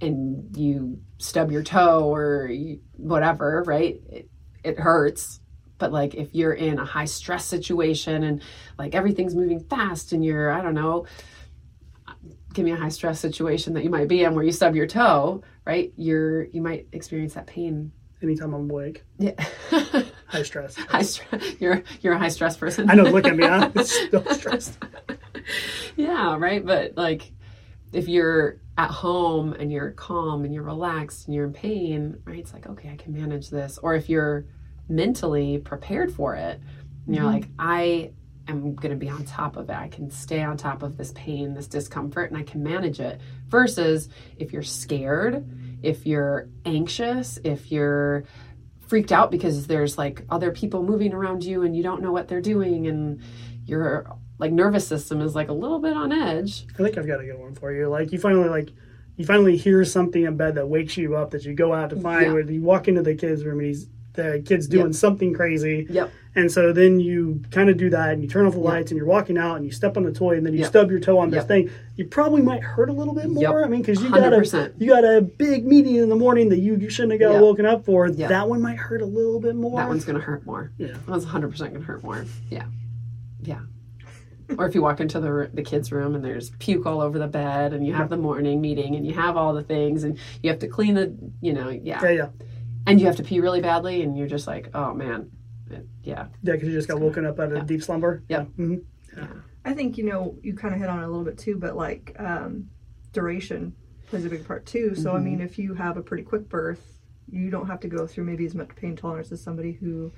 and 0.00 0.56
you 0.56 0.98
stub 1.18 1.52
your 1.52 1.62
toe 1.62 2.12
or 2.12 2.46
you, 2.46 2.80
whatever, 2.96 3.62
right? 3.66 4.00
It, 4.08 4.30
it 4.64 4.78
hurts. 4.78 5.40
But 5.76 5.92
like 5.92 6.14
if 6.14 6.34
you're 6.34 6.54
in 6.54 6.78
a 6.78 6.84
high 6.84 7.04
stress 7.04 7.44
situation 7.44 8.22
and 8.22 8.42
like 8.78 8.94
everything's 8.94 9.34
moving 9.34 9.60
fast 9.60 10.12
and 10.12 10.24
you're, 10.24 10.50
I 10.50 10.62
don't 10.62 10.74
know, 10.74 11.06
give 12.54 12.64
me 12.64 12.70
a 12.70 12.76
high 12.76 12.88
stress 12.88 13.20
situation 13.20 13.74
that 13.74 13.84
you 13.84 13.90
might 13.90 14.08
be 14.08 14.24
in 14.24 14.34
where 14.34 14.44
you 14.44 14.52
stub 14.52 14.74
your 14.74 14.86
toe, 14.86 15.42
right? 15.66 15.92
You're 15.96 16.44
you 16.44 16.62
might 16.62 16.86
experience 16.92 17.34
that 17.34 17.46
pain 17.46 17.92
Anytime 18.24 18.54
I'm 18.54 18.70
awake, 18.70 19.04
yeah. 19.18 19.32
high 20.26 20.42
stress. 20.42 20.76
high 20.76 21.02
stress. 21.02 21.60
You're 21.60 21.82
you're 22.00 22.14
a 22.14 22.18
high 22.18 22.28
stress 22.28 22.56
person. 22.56 22.90
I 22.90 22.94
know. 22.94 23.04
Look 23.04 23.26
at 23.26 23.36
me. 23.36 23.44
I'm 23.44 23.72
still 23.84 24.24
stressed. 24.32 24.78
yeah, 25.96 26.36
right. 26.38 26.64
But 26.64 26.96
like, 26.96 27.30
if 27.92 28.08
you're 28.08 28.60
at 28.78 28.90
home 28.90 29.52
and 29.52 29.70
you're 29.70 29.90
calm 29.90 30.44
and 30.44 30.54
you're 30.54 30.64
relaxed 30.64 31.26
and 31.26 31.34
you're 31.34 31.44
in 31.44 31.52
pain, 31.52 32.16
right? 32.24 32.38
It's 32.38 32.52
like 32.52 32.66
okay, 32.66 32.90
I 32.90 32.96
can 32.96 33.12
manage 33.12 33.50
this. 33.50 33.78
Or 33.78 33.94
if 33.94 34.08
you're 34.08 34.46
mentally 34.88 35.58
prepared 35.58 36.12
for 36.12 36.34
it, 36.34 36.60
and 37.06 37.14
you're 37.14 37.24
mm-hmm. 37.24 37.34
like, 37.34 37.48
I 37.58 38.12
am 38.48 38.74
going 38.74 38.90
to 38.90 38.96
be 38.96 39.08
on 39.08 39.24
top 39.24 39.56
of 39.56 39.68
it. 39.70 39.76
I 39.76 39.88
can 39.88 40.10
stay 40.10 40.42
on 40.42 40.56
top 40.56 40.82
of 40.82 40.96
this 40.96 41.12
pain, 41.12 41.54
this 41.54 41.66
discomfort, 41.66 42.30
and 42.30 42.38
I 42.38 42.42
can 42.42 42.62
manage 42.62 43.00
it. 43.00 43.20
Versus 43.48 44.08
if 44.38 44.52
you're 44.52 44.62
scared, 44.62 45.46
if 45.84 46.06
you're 46.06 46.48
anxious, 46.64 47.38
if 47.44 47.70
you're 47.70 48.24
freaked 48.86 49.12
out 49.12 49.30
because 49.30 49.66
there's 49.66 49.96
like 49.98 50.24
other 50.30 50.50
people 50.50 50.82
moving 50.82 51.12
around 51.12 51.44
you 51.44 51.62
and 51.62 51.76
you 51.76 51.82
don't 51.82 52.02
know 52.02 52.12
what 52.12 52.28
they're 52.28 52.40
doing 52.40 52.86
and 52.86 53.20
your 53.64 54.06
like 54.38 54.52
nervous 54.52 54.86
system 54.86 55.20
is 55.20 55.34
like 55.34 55.48
a 55.48 55.52
little 55.52 55.78
bit 55.78 55.96
on 55.96 56.12
edge. 56.12 56.66
I 56.74 56.82
think 56.82 56.98
I've 56.98 57.06
got 57.06 57.20
a 57.20 57.24
good 57.24 57.38
one 57.38 57.54
for 57.54 57.72
you. 57.72 57.88
Like 57.88 58.12
you 58.12 58.18
finally 58.18 58.48
like 58.48 58.70
you 59.16 59.24
finally 59.24 59.56
hear 59.56 59.84
something 59.84 60.24
in 60.24 60.36
bed 60.36 60.56
that 60.56 60.66
wakes 60.68 60.96
you 60.96 61.16
up 61.16 61.30
that 61.30 61.44
you 61.44 61.54
go 61.54 61.72
out 61.72 61.90
to 61.90 61.96
find 61.96 62.26
Yeah. 62.26 62.32
where 62.32 62.42
you 62.50 62.62
walk 62.62 62.88
into 62.88 63.02
the 63.02 63.14
kids 63.14 63.44
room 63.44 63.58
and 63.60 63.68
he's 63.68 63.88
the 64.14 64.42
kid's 64.46 64.68
doing 64.68 64.86
Yep. 64.86 64.94
something 64.94 65.32
crazy. 65.34 65.86
Yep. 65.90 66.10
And 66.36 66.50
so 66.50 66.72
then 66.72 66.98
you 66.98 67.42
kind 67.52 67.70
of 67.70 67.76
do 67.76 67.90
that 67.90 68.10
and 68.12 68.20
you 68.22 68.28
turn 68.28 68.44
off 68.44 68.54
the 68.54 68.58
Yep. 68.58 68.68
lights 68.68 68.90
and 68.90 68.98
you're 68.98 69.06
walking 69.06 69.38
out 69.38 69.56
and 69.56 69.64
you 69.64 69.70
step 69.70 69.96
on 69.96 70.02
the 70.02 70.10
toy 70.12 70.36
and 70.36 70.44
then 70.44 70.52
you 70.52 70.60
Yep. 70.60 70.68
stub 70.68 70.90
your 70.90 70.98
toe 70.98 71.16
on 71.18 71.30
this 71.30 71.38
Yep. 71.42 71.48
thing. 71.48 71.70
You 71.96 72.06
probably 72.06 72.42
might 72.42 72.60
hurt 72.62 72.90
a 72.90 72.92
little 72.92 73.14
bit 73.14 73.28
more. 73.30 73.64
I 73.64 73.68
mean, 73.68 73.82
because 73.82 74.02
you 74.02 74.10
got 74.10 74.32
a 74.32 74.72
you 74.78 74.88
got 74.88 75.04
a 75.04 75.20
big 75.20 75.64
meeting 75.64 75.94
in 75.96 76.08
the 76.08 76.16
morning 76.16 76.48
that 76.48 76.58
you, 76.58 76.74
you 76.74 76.90
shouldn't 76.90 77.12
have 77.12 77.20
got 77.32 77.40
woken 77.40 77.66
up 77.66 77.84
for. 77.84 78.10
That 78.10 78.48
one 78.48 78.60
might 78.60 78.76
hurt 78.78 79.00
a 79.00 79.06
little 79.06 79.38
bit 79.40 79.54
more. 79.54 79.78
That 79.78 79.88
one's 79.88 80.04
going 80.04 80.18
to 80.18 80.24
hurt 80.24 80.44
more. 80.44 80.72
Yeah. 80.76 80.88
That 80.88 81.08
one's 81.08 81.24
100% 81.24 81.70
going 81.70 81.82
to 81.82 81.86
hurt 81.86 82.02
more. 82.02 82.24
Yeah. 82.50 82.64
Yeah. 83.42 83.60
or 84.58 84.66
if 84.68 84.74
you 84.74 84.82
walk 84.82 85.00
into 85.00 85.20
the 85.20 85.48
the 85.54 85.62
kids' 85.62 85.90
room 85.90 86.14
and 86.14 86.22
there's 86.24 86.50
puke 86.58 86.84
all 86.84 87.00
over 87.00 87.18
the 87.18 87.26
bed, 87.26 87.72
and 87.72 87.86
you 87.86 87.94
have 87.94 88.10
the 88.10 88.16
morning 88.16 88.60
meeting, 88.60 88.94
and 88.94 89.06
you 89.06 89.14
have 89.14 89.36
all 89.38 89.54
the 89.54 89.62
things, 89.62 90.04
and 90.04 90.18
you 90.42 90.50
have 90.50 90.58
to 90.58 90.68
clean 90.68 90.94
the, 90.94 91.14
you 91.40 91.52
know, 91.54 91.70
yeah, 91.70 92.00
Yeah, 92.02 92.10
yeah, 92.10 92.28
and 92.86 93.00
you 93.00 93.06
have 93.06 93.16
to 93.16 93.22
pee 93.22 93.40
really 93.40 93.62
badly, 93.62 94.02
and 94.02 94.18
you're 94.18 94.26
just 94.28 94.46
like, 94.46 94.68
oh 94.74 94.92
man, 94.92 95.30
yeah, 95.70 95.78
yeah. 96.02 96.26
Because 96.42 96.68
you 96.68 96.74
just 96.74 96.88
got 96.88 97.00
woken 97.00 97.24
up 97.26 97.38
out 97.40 97.50
of 97.52 97.58
Yeah. 97.58 97.64
deep 97.64 97.82
slumber. 97.82 98.22
Yep. 98.28 98.48
Yeah. 98.56 98.64
hmm 98.64 98.74
yeah. 99.16 99.26
I 99.64 99.72
think 99.72 99.96
you 99.96 100.04
know 100.04 100.36
you 100.42 100.54
kind 100.54 100.74
of 100.74 100.80
hit 100.80 100.88
on 100.90 101.00
it 101.00 101.04
a 101.04 101.08
little 101.08 101.24
bit 101.24 101.38
too, 101.38 101.56
but 101.56 101.76
like 101.76 102.14
um, 102.18 102.68
duration 103.12 103.74
plays 104.08 104.24
a 104.24 104.28
big 104.28 104.46
part 104.46 104.66
too. 104.66 104.94
So 104.94 105.14
I 105.14 105.20
mean, 105.20 105.40
if 105.40 105.58
you 105.58 105.74
have 105.74 105.96
a 105.96 106.02
pretty 106.02 106.22
quick 106.24 106.48
birth, 106.48 106.98
you 107.30 107.48
don't 107.50 107.66
have 107.66 107.80
to 107.80 107.88
go 107.88 108.06
through 108.06 108.24
maybe 108.24 108.44
as 108.44 108.54
much 108.54 108.68
pain 108.76 108.94
tolerance 108.96 109.32
as 109.32 109.40
somebody 109.42 109.72
who 109.72 110.12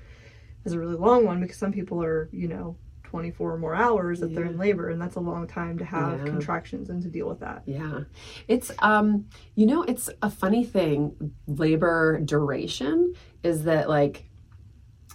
has 0.65 0.73
a 0.73 0.79
really 0.81 0.97
long 0.97 1.25
one, 1.25 1.41
because 1.41 1.57
some 1.59 1.73
people 1.73 2.03
are 2.03 2.29
you 2.33 2.49
know 2.49 2.77
24 3.05 3.53
or 3.53 3.59
more 3.59 3.75
hours 3.75 4.19
that 4.19 4.35
they're 4.35 4.45
in 4.47 4.59
labor, 4.59 4.89
and 4.89 5.01
that's 5.01 5.15
a 5.15 5.21
long 5.21 5.47
time 5.47 5.79
to 5.79 5.85
have 5.85 6.19
Yeah. 6.19 6.25
contractions 6.33 6.91
and 6.91 7.01
to 7.03 7.09
deal 7.09 7.29
with 7.29 7.39
that. 7.41 7.63
yeah. 7.67 8.01
It's 8.49 8.73
um, 8.81 9.27
you 9.55 9.67
know, 9.67 9.85
it's 9.85 10.11
a 10.23 10.31
funny 10.31 10.65
thing. 10.65 11.33
Labor 11.47 12.19
duration 12.25 13.15
is 13.45 13.63
that 13.65 13.89
like 13.89 14.29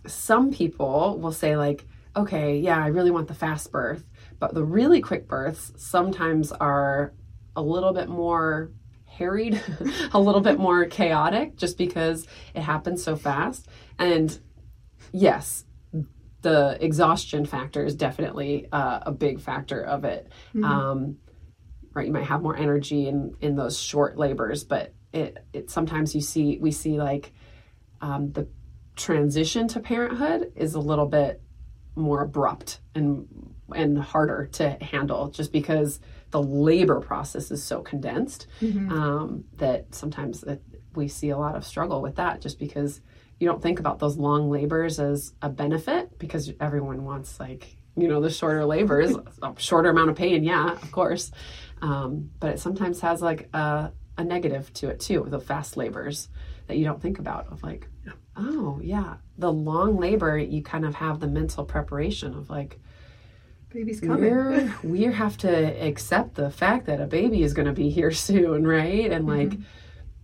some 0.07 0.51
people 0.51 1.19
will 1.19 1.31
say 1.31 1.55
like, 1.57 1.85
okay, 2.15 2.57
yeah, 2.57 2.83
I 2.83 2.87
really 2.87 3.11
want 3.11 3.27
the 3.27 3.33
fast 3.33 3.71
birth, 3.71 4.03
but 4.39 4.53
the 4.53 4.63
really 4.63 5.01
quick 5.01 5.27
births 5.27 5.71
sometimes 5.77 6.51
are 6.51 7.13
a 7.55 7.61
little 7.61 7.93
bit 7.93 8.09
more 8.09 8.71
harried, 9.05 9.61
a 10.13 10.19
little 10.19 10.41
bit 10.41 10.59
more 10.59 10.85
chaotic 10.85 11.55
just 11.55 11.77
because 11.77 12.27
it 12.53 12.61
happens 12.61 13.03
so 13.03 13.15
fast. 13.15 13.67
And 13.99 14.37
yes, 15.11 15.65
the 16.41 16.77
exhaustion 16.81 17.45
factor 17.45 17.85
is 17.85 17.95
definitely 17.95 18.67
uh, 18.71 18.99
a 19.03 19.11
big 19.11 19.39
factor 19.39 19.81
of 19.81 20.05
it. 20.05 20.31
Um, 20.65 21.17
right, 21.93 22.07
you 22.07 22.13
might 22.13 22.25
have 22.25 22.41
more 22.41 22.55
energy 22.55 23.07
in 23.07 23.35
in 23.41 23.55
those 23.55 23.79
short 23.79 24.17
labors, 24.17 24.63
but 24.63 24.93
it 25.13 25.37
it 25.53 25.69
sometimes 25.69 26.15
you 26.15 26.21
see 26.21 26.57
we 26.59 26.71
see 26.71 26.97
like 26.97 27.31
um, 28.01 28.31
the 28.31 28.47
transition 28.95 29.67
to 29.69 29.79
parenthood 29.79 30.51
is 30.55 30.73
a 30.75 30.79
little 30.79 31.05
bit 31.07 31.41
more 31.95 32.21
abrupt 32.23 32.79
and 32.95 33.27
and 33.73 33.97
harder 33.97 34.47
to 34.51 34.69
handle 34.81 35.29
just 35.29 35.51
because 35.51 35.99
the 36.31 36.41
labor 36.41 36.99
process 36.99 37.51
is 37.51 37.63
so 37.63 37.81
condensed 37.81 38.47
um, 38.91 39.45
that 39.57 39.93
sometimes 39.95 40.43
it, 40.43 40.61
we 40.93 41.07
see 41.07 41.29
a 41.29 41.37
lot 41.37 41.55
of 41.55 41.65
struggle 41.65 42.01
with 42.01 42.15
that 42.15 42.41
just 42.41 42.59
because 42.59 42.99
you 43.39 43.47
don't 43.47 43.61
think 43.61 43.79
about 43.79 43.99
those 43.99 44.17
long 44.17 44.49
labors 44.49 44.99
as 44.99 45.33
a 45.41 45.49
benefit 45.49 46.17
because 46.19 46.51
everyone 46.59 47.05
wants 47.05 47.39
like 47.39 47.77
you 47.95 48.07
know 48.07 48.19
the 48.21 48.29
shorter 48.29 48.65
labors 48.65 49.15
a 49.41 49.53
shorter 49.57 49.89
amount 49.89 50.09
of 50.09 50.15
pain 50.15 50.43
yeah 50.43 50.71
of 50.73 50.91
course 50.91 51.31
um, 51.81 52.29
but 52.39 52.51
it 52.51 52.59
sometimes 52.59 52.99
has 53.01 53.21
like 53.21 53.49
a, 53.53 53.91
a 54.17 54.23
negative 54.23 54.71
to 54.73 54.89
it 54.89 54.99
too 54.99 55.25
the 55.29 55.39
fast 55.39 55.77
labors 55.77 56.27
that 56.67 56.77
you 56.77 56.83
don't 56.83 57.01
think 57.01 57.19
about 57.19 57.47
of 57.51 57.63
like 57.63 57.87
oh 58.37 58.79
yeah 58.83 59.15
the 59.37 59.51
long 59.51 59.97
labor 59.97 60.37
you 60.37 60.61
kind 60.61 60.85
of 60.85 60.95
have 60.95 61.19
the 61.19 61.27
mental 61.27 61.65
preparation 61.65 62.33
of 62.33 62.49
like 62.49 62.79
Baby's 63.73 64.01
coming. 64.01 64.73
we're 64.83 65.11
have 65.11 65.37
to 65.37 65.49
accept 65.49 66.35
the 66.35 66.49
fact 66.49 66.87
that 66.87 66.99
a 66.99 67.05
baby 67.07 67.41
is 67.41 67.53
going 67.53 67.67
to 67.67 67.73
be 67.73 67.89
here 67.89 68.11
soon 68.11 68.67
right 68.67 69.11
and 69.11 69.25
mm-hmm. 69.25 69.49
like 69.49 69.59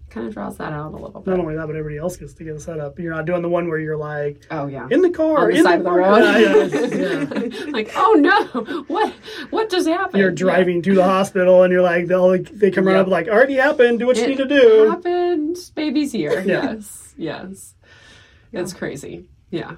kind 0.10 0.26
of 0.26 0.34
draws 0.34 0.58
that 0.58 0.72
out 0.72 0.94
a 0.94 0.96
little 0.96 1.22
bit. 1.22 1.32
Not 1.32 1.40
only 1.42 1.56
that, 1.56 1.68
but 1.68 1.76
everybody 1.76 1.98
else 1.98 2.16
gets 2.16 2.34
to 2.36 2.44
get 2.44 2.60
set 2.62 2.80
up. 2.80 2.98
You're 2.98 3.14
not 3.14 3.26
doing 3.26 3.42
the 3.42 3.50
one 3.50 3.68
where 3.68 3.78
you're 3.78 3.98
like 3.98 4.46
oh 4.52 4.68
yeah 4.68 4.88
in 4.90 5.02
the 5.02 5.10
car, 5.10 5.52
the 5.52 5.58
in 5.58 5.64
the 5.64 5.84
car. 5.84 5.98
road 5.98 6.20
Yeah, 6.40 6.66
yeah, 6.66 7.44
yeah. 7.44 7.72
like 7.72 7.92
oh 7.96 8.14
no 8.18 8.84
what 8.88 9.14
what 9.50 9.70
just 9.70 9.88
happened 9.88 10.22
You're 10.22 10.32
driving 10.32 10.82
to 10.84 10.96
the 10.96 11.04
hospital, 11.04 11.64
and 11.64 11.72
you're 11.72 11.82
like, 11.82 12.08
they'll 12.08 12.42
they 12.44 12.72
come 12.72 12.86
right 12.86 12.96
up 12.96 13.08
like, 13.08 13.28
already 13.28 13.56
happened. 13.56 14.00
Do 14.00 14.08
what 14.08 14.18
you 14.18 14.28
need 14.28 14.38
to 14.38 14.46
do. 14.46 14.90
happened 14.90 15.58
baby's 15.76 16.12
here 16.12 16.42
Yeah. 16.42 16.80
yes 17.18 17.76
yes 18.52 18.72
it's 18.72 18.74
crazy 18.74 19.26
yeah 19.50 19.76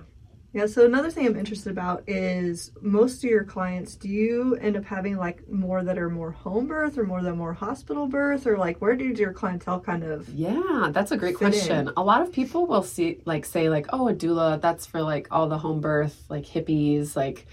Yeah, 0.52 0.66
so 0.66 0.84
another 0.84 1.12
thing 1.12 1.28
I'm 1.28 1.36
interested 1.38 1.72
about 1.72 2.04
is 2.08 2.72
most 2.82 3.24
of 3.24 3.30
your 3.30 3.44
clients, 3.44 3.96
do 3.96 4.10
you 4.10 4.56
end 4.56 4.76
up 4.78 4.84
having 4.86 5.16
like 5.18 5.48
more 5.48 5.84
that 5.84 5.98
are 6.00 6.10
more 6.10 6.32
home 6.32 6.66
birth 6.66 6.98
or 6.98 7.04
more 7.06 7.22
that 7.22 7.30
are 7.30 7.36
more 7.36 7.54
hospital 7.54 8.08
birth 8.08 8.48
or 8.48 8.58
like 8.58 8.82
where 8.82 8.96
did 8.96 9.20
your 9.20 9.32
clientele 9.32 9.80
kind 9.80 10.04
of 10.04 10.28
Yeah, 10.28 10.90
that's 10.92 11.12
a 11.12 11.18
great 11.18 11.38
fit 11.38 11.54
in. 11.54 11.88
question. 11.88 11.92
A 11.98 12.04
lot 12.04 12.22
of 12.22 12.32
people 12.32 12.66
will 12.68 12.84
see 12.84 13.22
like 13.26 13.46
say 13.46 13.70
like, 13.70 13.88
"Oh, 13.92 14.08
a 14.10 14.14
doula, 14.14 14.62
that's 14.62 14.86
for 14.86 15.02
like 15.02 15.28
all 15.32 15.48
the 15.48 15.58
home 15.58 15.82
birth, 15.82 16.24
like 16.30 16.46
hippies, 16.46 17.16
like 17.16 17.48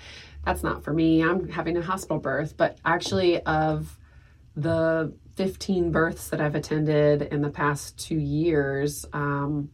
that's 0.45 0.63
not 0.63 0.85
for 0.85 0.93
me. 0.93 1.23
I'm 1.23 1.49
having 1.49 1.77
a 1.77 1.83
hospital 1.83 2.19
birth." 2.19 2.57
But 2.57 2.79
actually 2.85 3.41
of 3.43 3.99
the 4.57 5.15
15 5.37 5.91
births 5.93 6.29
that 6.31 6.41
I've 6.41 6.55
attended 6.55 7.23
in 7.23 7.43
the 7.43 7.51
past 7.51 7.99
2 7.99 8.17
years, 8.19 9.07
um 9.13 9.71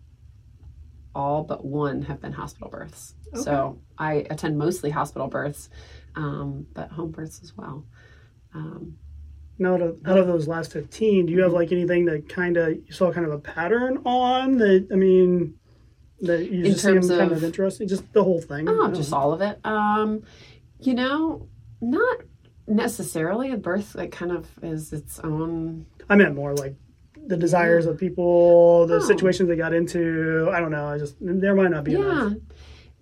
all 1.15 1.43
but 1.45 1.65
one 1.65 2.03
have 2.03 2.21
been 2.21 2.33
hospital 2.33 2.69
births. 2.69 3.15
So, 3.35 3.79
I 3.99 4.27
attend 4.31 4.59
mostly 4.59 4.91
hospital 4.91 5.27
births, 5.29 5.71
um, 6.17 6.67
but 6.75 6.91
home 6.91 7.11
births 7.11 7.41
as 7.43 7.57
well. 7.57 7.85
Um, 8.55 8.97
Now, 9.59 9.75
out 9.75 9.83
of, 9.83 9.99
out 10.07 10.19
of 10.19 10.27
those 10.27 10.49
last 10.49 10.73
15, 10.73 11.27
do 11.27 11.33
you 11.33 11.43
have 11.43 11.53
like 11.53 11.73
anything 11.73 12.05
that 12.07 12.29
kind 12.29 12.57
of 12.57 12.69
you 12.75 12.91
saw 12.91 13.13
kind 13.13 13.27
of 13.27 13.33
a 13.33 13.39
pattern 13.39 13.99
on 14.05 14.59
that? 14.59 14.89
I 14.93 14.97
mean, 14.97 15.55
that 16.21 16.51
you 16.51 16.65
just 16.65 16.83
seem 16.83 17.01
kind 17.01 17.21
of- 17.33 17.33
of 17.33 17.45
interesting, 17.45 17.89
just 17.89 18.11
the 18.13 18.23
whole 18.25 18.41
thing. 18.41 18.69
Oh, 18.69 18.91
just 18.93 19.13
all 19.13 19.33
of 19.33 19.41
it. 19.41 19.59
Um, 19.65 20.23
you 20.81 20.95
know, 20.95 21.49
not 21.81 22.19
necessarily. 22.67 23.51
A 23.53 23.57
birth 23.57 23.93
that 23.95 24.13
kind 24.13 24.33
of 24.33 24.49
is 24.63 24.93
its 24.93 25.19
own. 25.21 25.87
I 26.09 26.17
meant 26.17 26.35
more 26.35 26.55
like 26.55 26.77
the 27.27 27.37
desires 27.37 27.87
of 27.87 27.99
people, 27.99 28.87
the 28.87 28.97
Oh. 28.97 29.01
situations 29.01 29.49
they 29.49 29.57
got 29.57 29.73
into. 29.73 30.51
I 30.53 30.61
don't 30.61 30.71
know. 30.73 30.87
I 30.87 30.99
just 30.99 31.17
there 31.21 31.55
might 31.55 31.71
not 31.71 31.85
be 31.85 31.93
Yeah. 31.93 31.99
enough. 31.99 32.33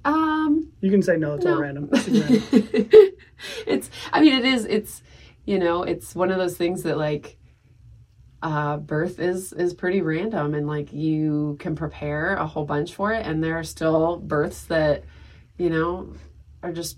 Um, 0.05 0.73
You 0.81 0.91
can 0.91 1.03
say 1.03 1.17
no. 1.17 1.35
It's 1.35 1.45
all 1.47 1.61
random. 1.61 1.89
It's 1.93 2.09
random. 2.09 2.43
it's. 3.67 3.91
I 4.13 4.21
mean, 4.21 4.35
it 4.35 4.45
is. 4.45 4.65
It's. 4.67 5.03
You 5.47 5.59
know, 5.59 5.83
it's 5.83 6.15
one 6.15 6.31
of 6.31 6.39
those 6.39 6.57
things 6.57 6.83
that 6.85 6.97
like. 6.99 7.37
Uh, 8.43 8.79
birth 8.79 9.19
is 9.21 9.53
is 9.53 9.75
pretty 9.75 10.01
random, 10.01 10.55
and 10.55 10.67
like 10.67 10.95
you 10.95 11.57
can 11.61 11.77
prepare 11.77 12.37
a 12.37 12.47
whole 12.47 12.65
bunch 12.65 12.95
for 12.95 13.13
it, 13.13 13.27
and 13.27 13.45
there 13.45 13.59
are 13.59 13.63
still 13.63 14.17
births 14.17 14.63
that, 14.65 15.05
you 15.59 15.69
know, 15.69 16.15
are 16.63 16.73
just, 16.73 16.97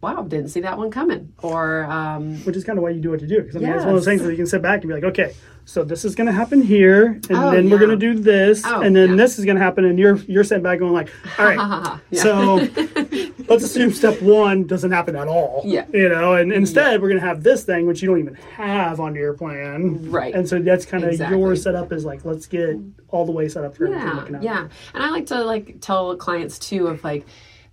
wow, 0.00 0.22
didn't 0.22 0.48
see 0.48 0.60
that 0.62 0.78
one 0.78 0.90
coming, 0.90 1.34
or 1.42 1.84
um, 1.84 2.38
Which 2.44 2.56
is 2.56 2.64
kind 2.64 2.78
of 2.78 2.82
why 2.82 2.88
you 2.88 3.02
do 3.02 3.10
what 3.10 3.20
you 3.20 3.26
do. 3.28 3.42
Because 3.42 3.56
I 3.56 3.58
mean, 3.58 3.68
it's 3.68 3.80
one 3.84 3.90
of 3.90 3.96
those 3.96 4.06
things 4.06 4.22
where 4.22 4.30
you 4.30 4.36
can 4.38 4.46
sit 4.46 4.62
back 4.62 4.80
and 4.80 4.88
be 4.88 4.94
like, 4.94 5.04
okay, 5.04 5.34
so 5.64 5.84
this 5.84 6.04
is 6.04 6.14
going 6.14 6.26
to 6.26 6.32
happen 6.32 6.60
here, 6.60 7.06
and 7.06 7.32
Oh, 7.32 7.50
then 7.52 7.70
we're 7.70 7.78
going 7.78 7.90
to 7.90 7.96
do 7.96 8.14
this, 8.18 8.62
Oh, 8.66 8.80
and 8.82 8.94
then 8.94 9.10
yeah. 9.10 9.16
this 9.16 9.38
is 9.38 9.44
going 9.44 9.56
to 9.56 9.62
happen, 9.62 9.84
and 9.84 9.98
you're 9.98 10.16
you're 10.16 10.44
sitting 10.44 10.62
back 10.62 10.80
going 10.80 10.92
like, 10.92 11.08
all 11.38 11.44
right. 11.46 12.00
So 12.12 12.56
let's 13.48 13.64
assume 13.64 13.92
step 13.92 14.20
one 14.22 14.66
doesn't 14.66 14.90
happen 14.90 15.14
at 15.16 15.28
all. 15.28 15.62
Yeah. 15.64 15.86
You 15.92 16.08
know, 16.08 16.34
and 16.34 16.52
instead 16.52 17.00
we're 17.00 17.08
gonna 17.08 17.20
have 17.20 17.42
this 17.42 17.64
thing 17.64 17.86
which 17.86 18.02
you 18.02 18.08
don't 18.08 18.18
even 18.18 18.34
have 18.34 18.98
on 19.00 19.14
your 19.14 19.34
plan. 19.34 20.10
Right. 20.10 20.34
And 20.34 20.48
so 20.48 20.58
that's 20.60 20.84
kind 20.86 21.04
of 21.04 21.10
Exactly. 21.10 21.38
your 21.38 21.54
setup 21.56 21.92
is 21.92 22.04
like 22.04 22.24
let's 22.24 22.46
get 22.46 22.76
all 23.08 23.24
the 23.26 23.32
way 23.32 23.48
set 23.48 23.64
up 23.64 23.76
for 23.76 23.86
everything 23.86 24.34
yeah 24.34 24.40
yeah 24.62 24.68
and 24.94 25.02
i 25.02 25.10
like 25.10 25.26
to 25.26 25.42
like 25.44 25.80
tell 25.82 26.16
clients 26.16 26.58
too 26.58 26.86
of 26.86 27.04
like 27.04 27.26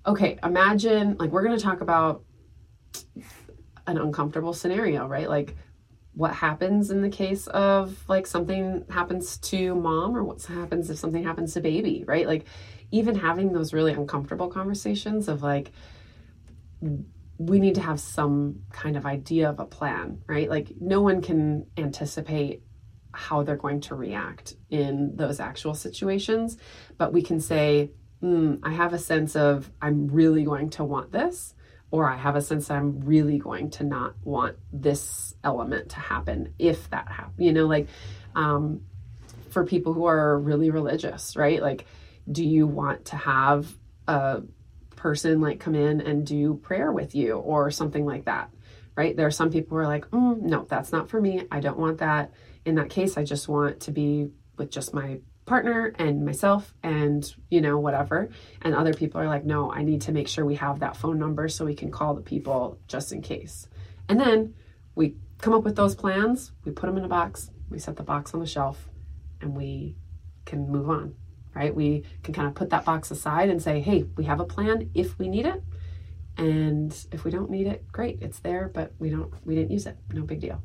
okay 0.06 0.38
imagine 0.44 1.16
like 1.18 1.30
we're 1.32 1.44
going 1.44 1.58
to 1.58 1.64
talk 1.64 1.80
about 1.82 2.24
an 3.88 3.98
uncomfortable 3.98 4.54
scenario 4.54 5.08
right 5.08 5.30
like 5.30 5.56
what 6.20 6.34
happens 6.34 6.92
in 6.92 7.02
the 7.02 7.10
case 7.10 7.48
of 7.48 8.04
like 8.10 8.28
something 8.28 8.84
happens 8.90 9.38
to 9.38 9.74
mom 9.74 10.14
or 10.18 10.22
what 10.22 10.44
happens 10.44 10.90
if 10.90 10.98
something 10.98 11.24
happens 11.24 11.54
to 11.54 11.62
baby 11.62 12.04
right? 12.06 12.28
Like 12.28 12.44
even 12.92 13.16
having 13.16 13.54
those 13.54 13.72
really 13.72 13.94
uncomfortable 13.94 14.50
conversations 14.50 15.30
of 15.30 15.42
like 15.42 15.72
we 17.38 17.58
need 17.58 17.76
to 17.76 17.82
have 17.82 18.02
some 18.02 18.64
kind 18.70 18.98
of 18.98 19.06
idea 19.06 19.50
of 19.50 19.62
a 19.62 19.66
plan 19.66 20.22
right? 20.28 20.50
Like 20.50 20.74
no 20.82 21.02
one 21.02 21.22
can 21.22 21.68
anticipate 21.78 22.64
how 23.14 23.44
they're 23.44 23.56
going 23.56 23.80
to 23.80 23.96
react 23.96 24.56
in 24.70 25.16
those 25.16 25.40
actual 25.40 25.74
situations 25.74 26.58
but 26.98 27.14
we 27.14 27.22
can 27.22 27.40
say 27.40 27.92
mm, 28.22 28.60
i 28.62 28.72
have 28.72 28.94
a 28.94 29.00
sense 29.00 29.36
of 29.36 29.72
i'm 29.82 30.08
really 30.08 30.44
going 30.44 30.70
to 30.70 30.84
want 30.84 31.12
this 31.12 31.56
or 31.92 32.10
i 32.10 32.16
have 32.16 32.36
a 32.36 32.42
sense 32.42 32.70
i'm 32.70 33.00
really 33.02 33.38
going 33.38 33.70
to 33.70 33.84
not 33.84 34.14
want 34.24 34.56
this 34.72 35.34
element 35.44 35.90
to 35.90 36.00
happen 36.00 36.54
if 36.60 36.90
that 36.90 37.08
happens 37.12 37.40
you 37.40 37.54
know 37.54 37.66
like 37.66 37.88
um, 38.36 38.82
for 39.50 39.66
people 39.66 39.94
who 39.94 40.06
are 40.06 40.38
really 40.40 40.70
religious 40.70 41.36
right? 41.36 41.62
Like 41.62 41.86
do 42.32 42.46
you 42.46 42.68
want 42.68 43.06
to 43.06 43.16
have 43.16 43.68
a 44.08 44.42
person 44.96 45.42
like 45.42 45.60
come 45.60 45.76
in 45.76 46.02
and 46.02 46.26
do 46.26 46.56
prayer 46.56 46.92
with 46.92 47.16
you 47.16 47.34
or 47.38 47.72
something 47.72 48.06
like 48.06 48.26
that 48.26 48.52
right? 48.96 49.16
There 49.16 49.28
are 49.28 49.32
some 49.32 49.50
people 49.50 49.78
who 49.78 49.84
are 49.84 49.88
like 49.88 50.10
mm, 50.12 50.42
no 50.42 50.66
that's 50.70 50.92
not 50.92 51.10
for 51.10 51.20
me. 51.20 51.44
I 51.52 51.60
don't 51.60 51.80
want 51.80 52.00
that. 52.00 52.32
In 52.66 52.76
that 52.76 52.90
case 52.90 53.18
i 53.18 53.24
just 53.24 53.48
want 53.48 53.80
to 53.82 53.92
be 53.92 54.30
with 54.58 54.70
just 54.70 54.94
my 54.94 55.20
partner 55.50 55.92
and 55.98 56.24
myself 56.24 56.76
and 56.84 57.36
you 57.50 57.60
know 57.60 57.80
whatever. 57.80 58.30
And 58.62 58.76
other 58.76 58.94
people 58.94 59.20
are 59.20 59.28
like 59.28 59.46
no 59.46 59.72
i 59.72 59.82
need 59.82 60.02
to 60.02 60.12
make 60.12 60.28
sure 60.28 60.46
we 60.46 60.56
have 60.56 60.80
that 60.80 60.96
phone 60.96 61.18
number 61.18 61.50
so 61.50 61.66
we 61.66 61.74
can 61.74 61.90
call 61.90 62.14
the 62.14 62.22
people 62.22 62.80
just 62.88 63.12
in 63.12 63.22
case. 63.24 63.68
And 64.08 64.20
then 64.20 64.54
we 64.94 65.16
come 65.40 65.54
up 65.54 65.64
with 65.64 65.76
those 65.76 65.96
plans 65.96 66.52
we 66.66 66.72
put 66.72 66.86
them 66.86 66.98
in 66.98 67.04
a 67.04 67.08
box 67.08 67.50
we 67.70 67.80
set 67.80 67.96
the 67.96 68.04
box 68.04 68.34
on 68.36 68.40
the 68.40 68.46
shelf 68.46 68.90
and 69.42 69.56
we 69.56 69.96
can 70.46 70.70
move 70.70 70.88
on 70.90 71.16
right? 71.56 71.74
We 71.74 72.04
can 72.22 72.36
kind 72.36 72.48
of 72.48 72.54
put 72.54 72.70
that 72.70 72.86
box 72.86 73.10
aside 73.10 73.50
and 73.50 73.60
say 73.60 73.80
hey 73.80 74.04
we 74.18 74.26
have 74.26 74.40
a 74.40 74.46
plan 74.46 74.92
if 74.94 75.18
we 75.18 75.28
need 75.28 75.48
it 75.48 75.64
and 76.38 76.96
if 77.12 77.24
we 77.24 77.32
don't 77.32 77.50
need 77.50 77.66
it 77.66 77.92
great 77.92 78.20
it's 78.22 78.40
there 78.40 78.70
but 78.72 78.94
we 79.00 79.10
don't 79.10 79.34
we 79.46 79.56
didn't 79.56 79.72
use 79.72 79.88
it 79.88 79.98
no 80.14 80.22
big 80.22 80.42
deal. 80.42 80.62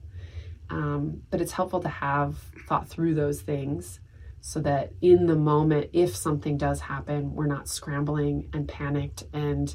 Um, 0.69 1.23
but 1.31 1.41
it's 1.41 1.53
helpful 1.53 1.81
to 1.81 1.89
have 1.89 2.37
thought 2.69 2.87
through 2.89 3.15
those 3.15 3.41
things 3.41 4.01
so 4.47 4.61
that 4.61 4.93
in 5.01 5.25
the 5.25 5.35
moment, 5.35 5.89
if 5.95 6.15
something 6.15 6.59
does 6.59 6.79
happen, 6.79 7.35
we're 7.35 7.47
not 7.47 7.67
scrambling 7.67 8.51
and 8.53 8.69
panicked 8.69 9.25
and 9.33 9.75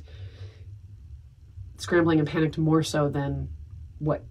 scrambling 1.77 2.19
and 2.19 2.27
panicked 2.27 2.55
more 2.59 2.83
so 2.83 3.09
than 3.09 3.49
what 3.97 4.23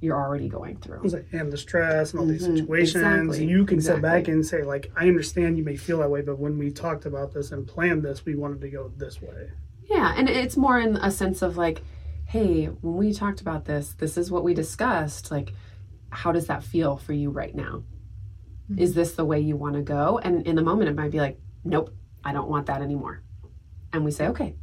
you're 0.00 0.16
already 0.16 0.48
going 0.48 0.78
through. 0.78 1.02
And 1.32 1.52
the 1.52 1.58
stress 1.58 2.12
and 2.12 2.20
all 2.20 2.26
these 2.26 2.44
mm-hmm. 2.44 2.56
situations, 2.56 3.04
exactly. 3.04 3.46
you 3.46 3.66
can 3.66 3.76
exactly. 3.76 3.98
sit 3.98 4.02
back 4.02 4.28
and 4.28 4.46
say, 4.46 4.62
like, 4.62 4.90
I 4.96 5.08
understand 5.08 5.58
you 5.58 5.64
may 5.64 5.76
feel 5.76 5.98
that 5.98 6.08
way, 6.08 6.22
but 6.22 6.38
when 6.38 6.56
we 6.56 6.70
talked 6.70 7.04
about 7.04 7.34
this 7.34 7.52
and 7.52 7.68
planned 7.68 8.02
this, 8.02 8.24
we 8.24 8.36
wanted 8.36 8.62
to 8.62 8.70
go 8.70 8.90
this 8.96 9.20
way. 9.20 9.50
Yeah, 9.84 10.14
and 10.16 10.26
it's 10.26 10.56
more 10.56 10.80
in 10.80 10.96
a 10.96 11.10
sense 11.10 11.42
of 11.42 11.58
like, 11.58 11.82
hey, 12.24 12.64
when 12.64 12.96
we 12.96 13.12
talked 13.12 13.42
about 13.42 13.66
this, 13.66 13.90
this 13.98 14.16
is 14.16 14.30
what 14.30 14.42
we 14.42 14.54
discussed. 14.54 15.30
Like, 15.30 15.52
how 16.08 16.32
does 16.32 16.46
that 16.46 16.64
feel 16.64 16.96
for 16.96 17.12
you 17.12 17.28
right 17.28 17.54
now? 17.54 17.82
Mm-hmm. 18.70 18.80
Is 18.80 18.94
this 18.94 19.12
the 19.12 19.24
way 19.24 19.40
you 19.40 19.56
want 19.56 19.74
to 19.74 19.82
go? 19.82 20.20
And 20.22 20.46
in 20.46 20.54
the 20.54 20.62
moment, 20.62 20.88
it 20.90 20.96
might 20.96 21.10
be 21.10 21.18
like, 21.18 21.40
nope, 21.64 21.94
I 22.24 22.32
don't 22.32 22.48
want 22.48 22.66
that 22.66 22.82
anymore. 22.82 23.22
And 23.92 24.04
we 24.04 24.10
say, 24.10 24.28
okay, 24.28 24.54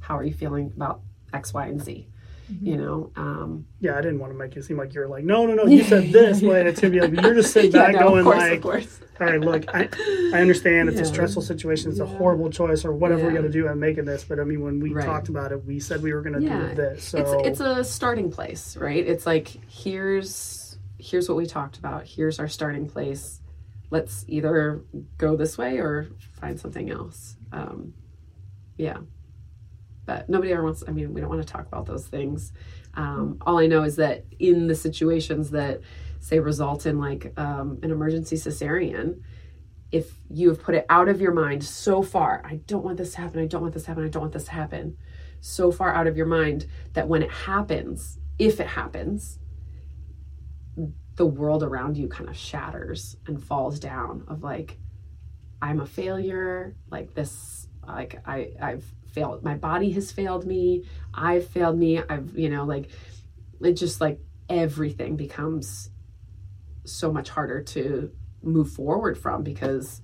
how 0.00 0.16
are 0.16 0.24
you 0.24 0.34
feeling 0.34 0.72
about 0.74 1.02
X, 1.32 1.54
Y, 1.54 1.66
and 1.66 1.80
Z? 1.80 2.08
Mm-hmm. 2.50 2.66
You 2.66 2.76
know, 2.76 3.12
um, 3.16 3.66
yeah, 3.80 3.96
I 3.96 4.02
didn't 4.02 4.18
want 4.18 4.32
to 4.32 4.38
make 4.38 4.54
it 4.54 4.64
seem 4.64 4.76
like 4.76 4.92
you're 4.92 5.08
like, 5.08 5.24
no, 5.24 5.46
no, 5.46 5.54
no, 5.54 5.64
you 5.64 5.82
said 5.84 6.12
this 6.12 6.42
way. 6.42 6.60
And 6.60 6.68
it's 6.68 6.80
gonna 6.80 6.92
be 6.92 7.00
like, 7.00 7.12
you're 7.12 7.34
just 7.34 7.52
sitting 7.52 7.70
back 7.72 7.94
yeah, 7.94 8.00
no, 8.00 8.08
going 8.10 8.24
course, 8.60 9.00
like, 9.00 9.20
all 9.20 9.26
right, 9.28 9.40
look, 9.40 9.64
I, 9.74 9.88
I 10.34 10.40
understand 10.40 10.88
it's 10.88 10.96
yeah. 10.96 11.04
a 11.04 11.06
stressful 11.06 11.42
situation, 11.42 11.90
it's 11.90 12.00
yeah. 12.00 12.04
a 12.04 12.08
horrible 12.08 12.50
choice 12.50 12.84
or 12.84 12.92
whatever 12.92 13.28
we 13.28 13.32
got 13.32 13.42
to 13.42 13.48
do 13.48 13.66
I'm 13.68 13.80
making 13.80 14.04
this. 14.04 14.24
But 14.24 14.40
I 14.40 14.44
mean, 14.44 14.60
when 14.60 14.80
we 14.80 14.92
right. 14.92 15.06
talked 15.06 15.28
about 15.28 15.52
it, 15.52 15.64
we 15.64 15.80
said 15.80 16.02
we 16.02 16.12
were 16.12 16.20
going 16.20 16.40
to 16.40 16.46
do 16.46 16.74
this. 16.74 17.04
So 17.04 17.18
it's, 17.18 17.48
it's 17.48 17.60
a 17.60 17.84
starting 17.84 18.30
place, 18.30 18.76
right? 18.76 19.06
It's 19.06 19.24
like, 19.24 19.48
here's 19.70 20.76
here's 20.98 21.28
what 21.28 21.36
we 21.36 21.46
talked 21.46 21.78
about. 21.78 22.06
Here's 22.06 22.38
our 22.38 22.48
starting 22.48 22.88
place. 22.88 23.40
Let's 23.94 24.24
either 24.26 24.82
go 25.18 25.36
this 25.36 25.56
way 25.56 25.78
or 25.78 26.08
find 26.40 26.58
something 26.58 26.90
else. 26.90 27.36
Um, 27.52 27.94
yeah. 28.76 28.98
But 30.04 30.28
nobody 30.28 30.52
ever 30.52 30.64
wants, 30.64 30.82
I 30.86 30.90
mean, 30.90 31.14
we 31.14 31.20
don't 31.20 31.30
want 31.30 31.42
to 31.46 31.52
talk 31.56 31.66
about 31.66 31.86
those 31.86 32.06
things. 32.08 32.52
Um, 32.94 33.38
all 33.46 33.58
I 33.58 33.66
know 33.68 33.84
is 33.84 33.96
that 33.96 34.24
in 34.38 34.66
the 34.66 34.74
situations 34.74 35.50
that, 35.50 35.80
say, 36.18 36.40
result 36.40 36.86
in 36.86 36.98
like 36.98 37.32
um, 37.38 37.78
an 37.84 37.90
emergency 37.92 38.36
cesarean, 38.36 39.22
if 39.92 40.06
you 40.28 40.48
have 40.48 40.60
put 40.60 40.74
it 40.74 40.86
out 40.90 41.08
of 41.08 41.20
your 41.20 41.32
mind 41.32 41.62
so 41.62 42.02
far, 42.02 42.42
I 42.44 42.56
don't 42.66 42.84
want 42.84 42.98
this 42.98 43.12
to 43.14 43.20
happen, 43.20 43.40
I 43.40 43.46
don't 43.46 43.62
want 43.62 43.74
this 43.74 43.84
to 43.84 43.90
happen, 43.90 44.04
I 44.04 44.08
don't 44.08 44.22
want 44.22 44.32
this 44.32 44.46
to 44.46 44.50
happen, 44.50 44.96
so 45.40 45.70
far 45.70 45.94
out 45.94 46.08
of 46.08 46.16
your 46.16 46.26
mind 46.26 46.66
that 46.94 47.06
when 47.06 47.22
it 47.22 47.30
happens, 47.30 48.18
if 48.40 48.58
it 48.58 48.66
happens, 48.66 49.38
the 51.16 51.26
world 51.26 51.62
around 51.62 51.96
you 51.96 52.08
kind 52.08 52.28
of 52.28 52.36
shatters 52.36 53.16
and 53.26 53.42
falls 53.42 53.78
down 53.78 54.24
of 54.28 54.42
like 54.42 54.78
i'm 55.62 55.80
a 55.80 55.86
failure 55.86 56.74
like 56.90 57.14
this 57.14 57.68
like 57.86 58.20
i 58.26 58.50
i've 58.60 58.84
failed 59.12 59.44
my 59.44 59.54
body 59.54 59.92
has 59.92 60.10
failed 60.10 60.44
me 60.44 60.84
i've 61.14 61.46
failed 61.46 61.78
me 61.78 62.02
i've 62.08 62.36
you 62.36 62.48
know 62.48 62.64
like 62.64 62.90
it 63.62 63.74
just 63.74 64.00
like 64.00 64.18
everything 64.48 65.16
becomes 65.16 65.90
so 66.84 67.12
much 67.12 67.30
harder 67.30 67.62
to 67.62 68.10
move 68.42 68.70
forward 68.70 69.16
from 69.16 69.42
because 69.42 70.02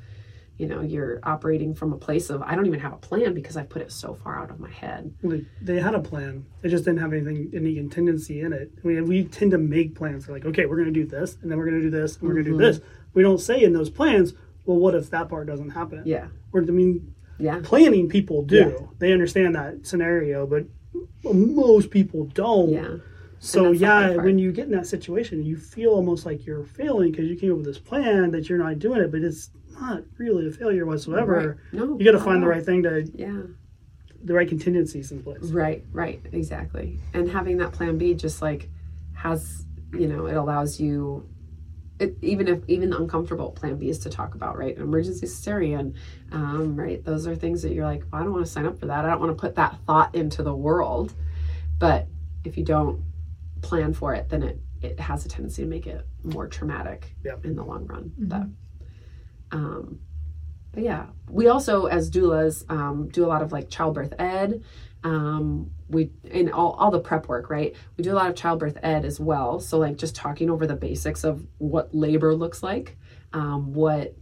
you 0.60 0.66
know 0.66 0.82
you're 0.82 1.20
operating 1.22 1.74
from 1.74 1.94
a 1.94 1.96
place 1.96 2.28
of 2.28 2.42
i 2.42 2.54
don't 2.54 2.66
even 2.66 2.78
have 2.78 2.92
a 2.92 2.98
plan 2.98 3.32
because 3.32 3.56
i 3.56 3.62
put 3.62 3.80
it 3.80 3.90
so 3.90 4.12
far 4.12 4.38
out 4.38 4.50
of 4.50 4.60
my 4.60 4.70
head. 4.70 5.12
They 5.62 5.80
had 5.80 5.94
a 5.94 6.00
plan. 6.00 6.44
They 6.60 6.68
just 6.68 6.84
didn't 6.84 7.00
have 7.00 7.14
anything 7.14 7.50
any 7.54 7.74
contingency 7.74 8.42
in 8.42 8.52
it. 8.52 8.70
I 8.84 8.86
mean 8.86 9.06
we 9.06 9.24
tend 9.24 9.52
to 9.52 9.58
make 9.58 9.94
plans. 9.94 10.28
We're 10.28 10.34
like 10.34 10.44
okay 10.44 10.66
we're 10.66 10.76
going 10.76 10.92
to 10.92 11.00
do 11.02 11.06
this 11.06 11.38
and 11.40 11.50
then 11.50 11.56
we're 11.58 11.64
going 11.64 11.80
to 11.80 11.90
do 11.90 11.90
this 11.90 12.16
and 12.16 12.28
we're 12.28 12.34
mm-hmm. 12.34 12.50
going 12.50 12.58
to 12.58 12.72
do 12.72 12.78
this. 12.78 12.86
We 13.14 13.22
don't 13.22 13.40
say 13.40 13.62
in 13.62 13.72
those 13.72 13.88
plans 13.88 14.34
well 14.66 14.76
what 14.76 14.94
if 14.94 15.08
that 15.10 15.30
part 15.30 15.46
doesn't 15.46 15.70
happen? 15.70 16.02
Yeah. 16.04 16.26
Or 16.52 16.60
i 16.60 16.64
mean 16.64 17.14
yeah. 17.38 17.60
planning 17.62 18.08
people 18.08 18.42
do. 18.42 18.56
Yeah. 18.56 18.86
they 18.98 19.12
understand 19.12 19.54
that 19.54 19.86
scenario 19.86 20.46
but 20.46 20.66
most 21.24 21.90
people 21.90 22.26
don't. 22.26 22.70
Yeah. 22.70 22.96
So 23.42 23.72
yeah, 23.72 24.16
when 24.16 24.38
you 24.38 24.52
get 24.52 24.66
in 24.66 24.72
that 24.72 24.86
situation, 24.86 25.42
you 25.42 25.56
feel 25.56 25.92
almost 25.92 26.26
like 26.26 26.44
you're 26.44 26.66
failing 26.66 27.10
because 27.10 27.26
you 27.26 27.36
came 27.36 27.52
up 27.52 27.56
with 27.56 27.66
this 27.66 27.78
plan 27.78 28.30
that 28.32 28.50
you're 28.50 28.58
not 28.58 28.78
doing 28.78 29.00
it, 29.00 29.10
but 29.10 29.22
it's 29.22 29.48
not 29.80 30.02
really 30.18 30.46
a 30.46 30.50
failure 30.50 30.86
whatsoever. 30.86 31.58
Right. 31.72 31.80
No, 31.80 31.98
you 31.98 32.04
got 32.04 32.12
to 32.12 32.24
find 32.24 32.42
the 32.42 32.46
right 32.46 32.64
thing 32.64 32.82
to 32.84 33.10
yeah 33.14 33.42
the 34.22 34.34
right 34.34 34.48
contingencies 34.48 35.12
in 35.12 35.22
place. 35.22 35.42
Right, 35.44 35.84
right, 35.92 36.20
exactly. 36.32 37.00
And 37.14 37.28
having 37.28 37.58
that 37.58 37.72
plan 37.72 37.98
B 37.98 38.14
just 38.14 38.42
like 38.42 38.68
has 39.14 39.64
you 39.92 40.06
know 40.06 40.26
it 40.26 40.36
allows 40.36 40.80
you. 40.80 41.28
It, 41.98 42.16
even 42.22 42.48
if 42.48 42.62
even 42.66 42.88
the 42.88 42.96
uncomfortable 42.96 43.50
plan 43.50 43.76
B 43.76 43.90
is 43.90 43.98
to 44.00 44.10
talk 44.10 44.34
about 44.34 44.56
right 44.56 44.74
emergency 44.78 45.26
cesarean 45.26 45.94
um, 46.32 46.74
right 46.74 47.04
those 47.04 47.26
are 47.26 47.36
things 47.36 47.60
that 47.60 47.74
you're 47.74 47.84
like 47.84 48.04
well, 48.10 48.22
I 48.22 48.24
don't 48.24 48.32
want 48.32 48.46
to 48.46 48.50
sign 48.50 48.64
up 48.64 48.78
for 48.80 48.86
that 48.86 49.04
I 49.04 49.10
don't 49.10 49.20
want 49.20 49.36
to 49.36 49.38
put 49.38 49.56
that 49.56 49.76
thought 49.86 50.14
into 50.14 50.42
the 50.42 50.54
world 50.54 51.12
but 51.78 52.06
if 52.42 52.56
you 52.56 52.64
don't 52.64 53.04
plan 53.60 53.92
for 53.92 54.14
it 54.14 54.30
then 54.30 54.42
it 54.42 54.58
it 54.80 54.98
has 54.98 55.26
a 55.26 55.28
tendency 55.28 55.60
to 55.60 55.68
make 55.68 55.86
it 55.86 56.06
more 56.22 56.46
traumatic 56.46 57.14
yep. 57.22 57.44
in 57.44 57.54
the 57.54 57.62
long 57.62 57.86
run 57.86 58.04
mm-hmm. 58.18 58.28
but 58.28 58.46
um, 59.52 60.00
but 60.72 60.82
yeah, 60.82 61.06
we 61.28 61.48
also 61.48 61.86
as 61.86 62.10
doulas 62.10 62.68
um, 62.70 63.08
do 63.08 63.24
a 63.24 63.28
lot 63.28 63.42
of 63.42 63.52
like 63.52 63.68
childbirth 63.68 64.14
ed. 64.18 64.62
Um, 65.02 65.70
we 65.88 66.10
in 66.24 66.50
all, 66.50 66.72
all 66.72 66.90
the 66.90 67.00
prep 67.00 67.26
work, 67.28 67.50
right? 67.50 67.74
We 67.96 68.04
do 68.04 68.12
a 68.12 68.14
lot 68.14 68.28
of 68.28 68.36
childbirth 68.36 68.78
ed 68.82 69.04
as 69.04 69.18
well. 69.18 69.58
So 69.60 69.78
like 69.78 69.96
just 69.96 70.14
talking 70.14 70.50
over 70.50 70.66
the 70.66 70.76
basics 70.76 71.24
of 71.24 71.46
what 71.58 71.94
labor 71.94 72.34
looks 72.34 72.62
like, 72.62 72.98
um, 73.32 73.72
what 73.72 74.14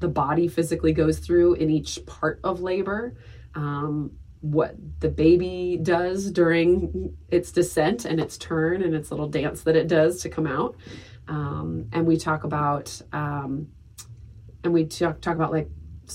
the 0.00 0.08
body 0.08 0.48
physically 0.48 0.92
goes 0.92 1.18
through 1.18 1.54
in 1.54 1.70
each 1.70 2.04
part 2.06 2.40
of 2.42 2.60
labor, 2.60 3.14
um, 3.54 4.12
what 4.40 4.74
the 5.00 5.08
baby 5.08 5.78
does 5.82 6.30
during 6.30 7.16
its 7.28 7.52
descent 7.52 8.04
and 8.04 8.20
its 8.20 8.36
turn 8.36 8.82
and 8.82 8.94
its 8.94 9.10
little 9.10 9.28
dance 9.28 9.62
that 9.62 9.76
it 9.76 9.88
does 9.88 10.22
to 10.22 10.28
come 10.28 10.46
out. 10.46 10.76
Um, 11.28 11.88
and 11.92 12.06
we 12.06 12.16
talk 12.16 12.44
about 12.44 13.00
um, 13.12 13.68
and 14.64 14.72
we 14.72 14.86
talk, 14.86 15.20
talk 15.20 15.36
about 15.36 15.52
like 15.52 15.68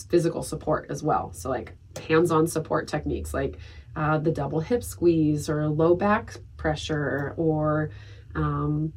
physical 0.10 0.44
support 0.44 0.88
as 0.90 1.02
well. 1.02 1.32
So 1.34 1.50
like 1.50 1.76
hands-on 2.00 2.48
support 2.48 2.88
techniques 2.88 3.34
like 3.34 3.58
uh, 3.96 4.18
the 4.18 4.32
double 4.32 4.60
hip 4.60 4.84
squeeze 4.84 5.50
or 5.50 5.68
low 5.68 5.96
back 5.96 6.36
pressure 6.58 7.34
or 7.38 7.92
um, 8.36 8.94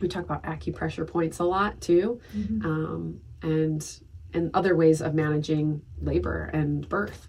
we 0.00 0.08
talk 0.08 0.24
about 0.24 0.42
acupressure 0.44 1.06
points 1.06 1.38
a 1.38 1.44
lot 1.44 1.80
too 1.80 2.20
mm-hmm. 2.34 2.64
um, 2.64 3.20
and 3.42 4.00
and 4.34 4.50
other 4.54 4.76
ways 4.76 5.00
of 5.00 5.14
managing 5.14 5.82
labor 6.00 6.50
and 6.52 6.88
birth 6.88 7.28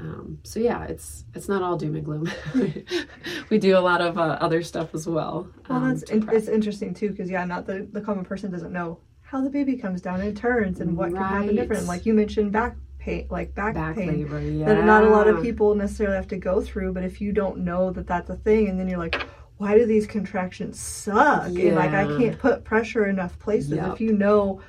um, 0.00 0.38
so 0.42 0.58
yeah 0.58 0.84
it's 0.84 1.24
it's 1.34 1.48
not 1.48 1.62
all 1.62 1.76
doom 1.76 1.94
and 1.94 2.04
gloom 2.04 2.30
we 3.50 3.58
do 3.58 3.78
a 3.78 3.80
lot 3.80 4.00
of 4.00 4.18
uh, 4.18 4.36
other 4.40 4.62
stuff 4.62 4.94
as 4.94 5.06
well 5.06 5.48
well 5.68 5.80
that's 5.80 6.02
in, 6.10 6.28
it's 6.30 6.48
interesting 6.48 6.92
too 6.92 7.10
because 7.10 7.30
yeah 7.30 7.44
not 7.44 7.66
the 7.66 7.88
the 7.92 8.00
common 8.00 8.24
person 8.24 8.50
doesn't 8.50 8.72
know 8.72 8.98
how 9.26 9.42
the 9.42 9.50
baby 9.50 9.76
comes 9.76 10.00
down 10.00 10.20
and 10.20 10.36
turns 10.36 10.80
and 10.80 10.96
what 10.96 11.10
right. 11.10 11.20
can 11.20 11.42
happen 11.42 11.56
different. 11.56 11.86
Like 11.86 12.06
you 12.06 12.14
mentioned 12.14 12.52
back 12.52 12.76
pain, 12.98 13.26
like 13.28 13.54
back, 13.56 13.74
back 13.74 13.96
pain 13.96 14.22
labor, 14.22 14.40
yeah. 14.40 14.66
that 14.66 14.84
not 14.84 15.02
a 15.02 15.10
lot 15.10 15.26
of 15.26 15.42
people 15.42 15.74
necessarily 15.74 16.14
have 16.14 16.28
to 16.28 16.36
go 16.36 16.60
through. 16.60 16.92
But 16.92 17.02
if 17.02 17.20
you 17.20 17.32
don't 17.32 17.58
know 17.58 17.90
that 17.90 18.06
that's 18.06 18.30
a 18.30 18.36
thing, 18.36 18.68
and 18.68 18.78
then 18.78 18.88
you're 18.88 19.00
like, 19.00 19.20
why 19.56 19.76
do 19.76 19.84
these 19.84 20.06
contractions 20.06 20.78
suck? 20.78 21.50
Yeah. 21.50 21.66
And 21.66 21.74
like 21.74 21.90
I 21.90 22.04
can't 22.16 22.38
put 22.38 22.62
pressure 22.62 23.06
enough 23.06 23.36
places. 23.40 23.72
Yep. 23.72 23.94
If 23.94 24.00
you 24.00 24.12
know 24.12 24.60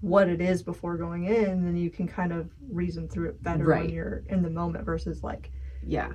what 0.00 0.28
it 0.28 0.40
is 0.40 0.60
before 0.60 0.96
going 0.96 1.26
in, 1.26 1.64
then 1.64 1.76
you 1.76 1.88
can 1.88 2.08
kind 2.08 2.32
of 2.32 2.50
reason 2.68 3.08
through 3.08 3.28
it 3.28 3.42
better 3.44 3.64
right. 3.64 3.84
when 3.84 3.90
you're 3.90 4.24
in 4.28 4.42
the 4.42 4.50
moment 4.50 4.84
versus 4.84 5.22
like 5.22 5.52
yeah, 5.86 6.10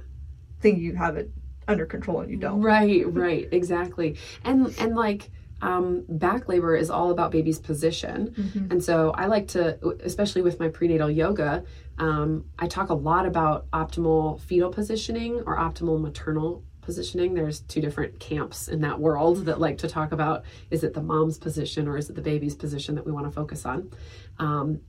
think 0.59 0.79
you 0.79 0.95
have 0.95 1.15
it 1.15 1.31
under 1.69 1.85
control 1.85 2.19
and 2.19 2.29
you 2.29 2.37
don't. 2.37 2.61
Right, 2.61 3.05
right, 3.07 3.47
exactly. 3.53 4.17
And 4.43 4.75
and 4.79 4.95
like 4.95 5.29
um, 5.61 6.05
back 6.07 6.47
labor 6.47 6.75
is 6.75 6.89
all 6.89 7.11
about 7.11 7.31
baby's 7.31 7.59
position. 7.59 8.33
Mm-hmm. 8.37 8.71
And 8.71 8.83
so 8.83 9.11
I 9.11 9.25
like 9.27 9.47
to, 9.49 9.77
especially 10.03 10.41
with 10.41 10.59
my 10.59 10.67
prenatal 10.67 11.09
yoga, 11.09 11.63
um, 11.97 12.45
I 12.59 12.67
talk 12.67 12.89
a 12.89 12.93
lot 12.93 13.25
about 13.25 13.69
optimal 13.71 14.41
fetal 14.41 14.69
positioning 14.69 15.41
or 15.45 15.57
optimal 15.57 15.99
maternal 15.99 16.63
positioning. 16.81 17.33
There's 17.33 17.61
two 17.61 17.81
different 17.81 18.19
camps 18.19 18.67
in 18.67 18.81
that 18.81 18.99
world 18.99 19.45
that 19.45 19.59
like 19.59 19.77
to 19.79 19.87
talk 19.87 20.11
about 20.11 20.43
is 20.71 20.83
it 20.83 20.93
the 20.93 21.01
mom's 21.01 21.37
position 21.37 21.87
or 21.87 21.97
is 21.97 22.09
it 22.09 22.15
the 22.15 22.21
baby's 22.21 22.55
position 22.55 22.95
that 22.95 23.05
we 23.05 23.11
want 23.11 23.25
to 23.25 23.31
focus 23.31 23.65
on. 23.65 23.91
Um, 24.37 24.81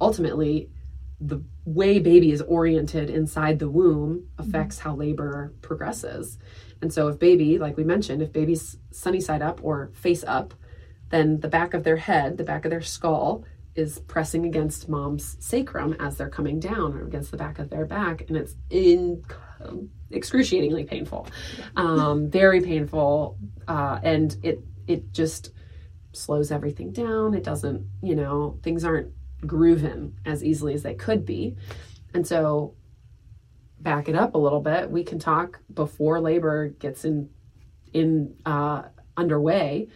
ultimately, 0.00 0.70
the 1.20 1.42
way 1.64 1.98
baby 2.00 2.32
is 2.32 2.42
oriented 2.42 3.08
inside 3.08 3.58
the 3.58 3.70
womb 3.70 4.28
affects 4.38 4.78
how 4.78 4.94
labor 4.94 5.52
progresses. 5.62 6.38
And 6.82 6.92
so, 6.92 7.08
if 7.08 7.18
baby, 7.18 7.58
like 7.58 7.76
we 7.76 7.84
mentioned, 7.84 8.20
if 8.20 8.32
baby's 8.32 8.76
sunny 8.90 9.20
side 9.20 9.40
up 9.40 9.60
or 9.62 9.90
face 9.94 10.24
up, 10.26 10.52
then 11.10 11.40
the 11.40 11.48
back 11.48 11.72
of 11.74 11.84
their 11.84 11.96
head, 11.96 12.36
the 12.36 12.44
back 12.44 12.64
of 12.64 12.70
their 12.70 12.82
skull, 12.82 13.44
is 13.74 14.00
pressing 14.00 14.44
against 14.44 14.88
mom's 14.88 15.36
sacrum 15.40 15.96
as 15.98 16.16
they're 16.16 16.28
coming 16.28 16.60
down 16.60 16.94
or 16.94 17.04
against 17.06 17.30
the 17.30 17.36
back 17.36 17.58
of 17.58 17.70
their 17.70 17.86
back, 17.86 18.22
and 18.28 18.36
it's 18.36 18.56
in 18.68 19.24
excruciatingly 20.10 20.84
painful, 20.84 21.26
um, 21.76 22.28
very 22.28 22.60
painful, 22.60 23.38
uh, 23.68 23.98
and 24.02 24.36
it 24.42 24.60
it 24.86 25.12
just 25.12 25.52
slows 26.12 26.50
everything 26.50 26.92
down. 26.92 27.32
It 27.32 27.44
doesn't, 27.44 27.86
you 28.02 28.14
know, 28.14 28.58
things 28.62 28.84
aren't 28.84 29.12
grooving 29.46 30.14
as 30.26 30.44
easily 30.44 30.74
as 30.74 30.82
they 30.82 30.94
could 30.94 31.24
be, 31.24 31.56
and 32.12 32.26
so 32.26 32.74
back 33.82 34.08
it 34.08 34.14
up 34.14 34.34
a 34.34 34.38
little 34.38 34.60
bit. 34.60 34.90
We 34.90 35.04
can 35.04 35.18
talk 35.18 35.60
before 35.72 36.20
labor 36.20 36.68
gets 36.68 37.04
in 37.04 37.30
in 37.92 38.34
uh, 38.46 38.82
underway. 39.16 39.88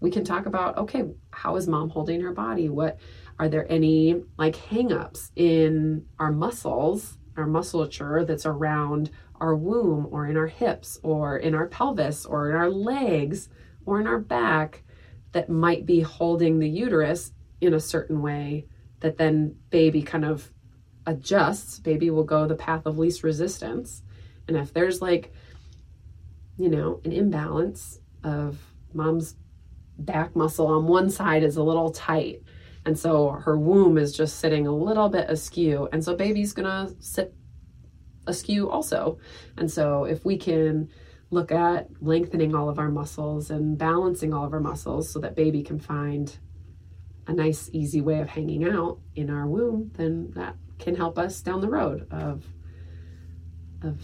We 0.00 0.10
can 0.10 0.24
talk 0.24 0.46
about 0.46 0.78
okay, 0.78 1.04
how 1.30 1.56
is 1.56 1.68
mom 1.68 1.90
holding 1.90 2.20
her 2.22 2.32
body? 2.32 2.68
What 2.68 2.98
are 3.38 3.48
there 3.48 3.70
any 3.70 4.22
like 4.38 4.56
hangups 4.56 5.30
in 5.36 6.06
our 6.18 6.32
muscles, 6.32 7.18
our 7.36 7.46
musculature 7.46 8.24
that's 8.24 8.46
around 8.46 9.10
our 9.40 9.54
womb 9.54 10.08
or 10.10 10.26
in 10.26 10.36
our 10.36 10.46
hips 10.46 10.98
or 11.02 11.38
in 11.38 11.54
our 11.54 11.66
pelvis 11.66 12.24
or 12.24 12.50
in 12.50 12.56
our 12.56 12.70
legs 12.70 13.48
or 13.84 14.00
in 14.00 14.06
our 14.06 14.20
back 14.20 14.84
that 15.32 15.48
might 15.48 15.84
be 15.84 16.00
holding 16.00 16.58
the 16.58 16.68
uterus 16.68 17.32
in 17.60 17.74
a 17.74 17.80
certain 17.80 18.22
way 18.22 18.66
that 19.00 19.18
then 19.18 19.56
baby 19.70 20.00
kind 20.00 20.24
of 20.24 20.50
adjusts 21.06 21.78
baby 21.78 22.10
will 22.10 22.24
go 22.24 22.46
the 22.46 22.54
path 22.54 22.86
of 22.86 22.98
least 22.98 23.22
resistance 23.22 24.02
and 24.48 24.56
if 24.56 24.72
there's 24.72 25.02
like 25.02 25.32
you 26.58 26.68
know 26.68 27.00
an 27.04 27.12
imbalance 27.12 27.98
of 28.22 28.58
mom's 28.92 29.36
back 29.98 30.34
muscle 30.34 30.66
on 30.66 30.86
one 30.86 31.10
side 31.10 31.42
is 31.42 31.56
a 31.56 31.62
little 31.62 31.90
tight 31.90 32.42
and 32.86 32.98
so 32.98 33.30
her 33.30 33.56
womb 33.56 33.96
is 33.96 34.16
just 34.16 34.38
sitting 34.38 34.66
a 34.66 34.74
little 34.74 35.08
bit 35.08 35.28
askew 35.30 35.88
and 35.92 36.02
so 36.02 36.16
baby's 36.16 36.52
gonna 36.52 36.90
sit 36.98 37.34
askew 38.26 38.70
also. 38.70 39.18
And 39.56 39.70
so 39.70 40.04
if 40.04 40.24
we 40.24 40.36
can 40.36 40.90
look 41.30 41.50
at 41.52 41.88
lengthening 42.00 42.54
all 42.54 42.68
of 42.68 42.78
our 42.78 42.90
muscles 42.90 43.50
and 43.50 43.76
balancing 43.76 44.32
all 44.32 44.44
of 44.44 44.52
our 44.52 44.60
muscles 44.60 45.08
so 45.10 45.18
that 45.20 45.34
baby 45.34 45.62
can 45.62 45.78
find 45.78 46.36
a 47.26 47.32
nice 47.32 47.70
easy 47.72 48.00
way 48.00 48.20
of 48.20 48.28
hanging 48.28 48.64
out 48.64 48.98
in 49.14 49.30
our 49.30 49.46
womb, 49.46 49.90
then 49.94 50.30
that 50.34 50.56
can 50.78 50.94
help 50.94 51.18
us 51.18 51.40
down 51.40 51.60
the 51.60 51.68
road 51.68 52.06
of 52.10 52.44
of 53.82 54.00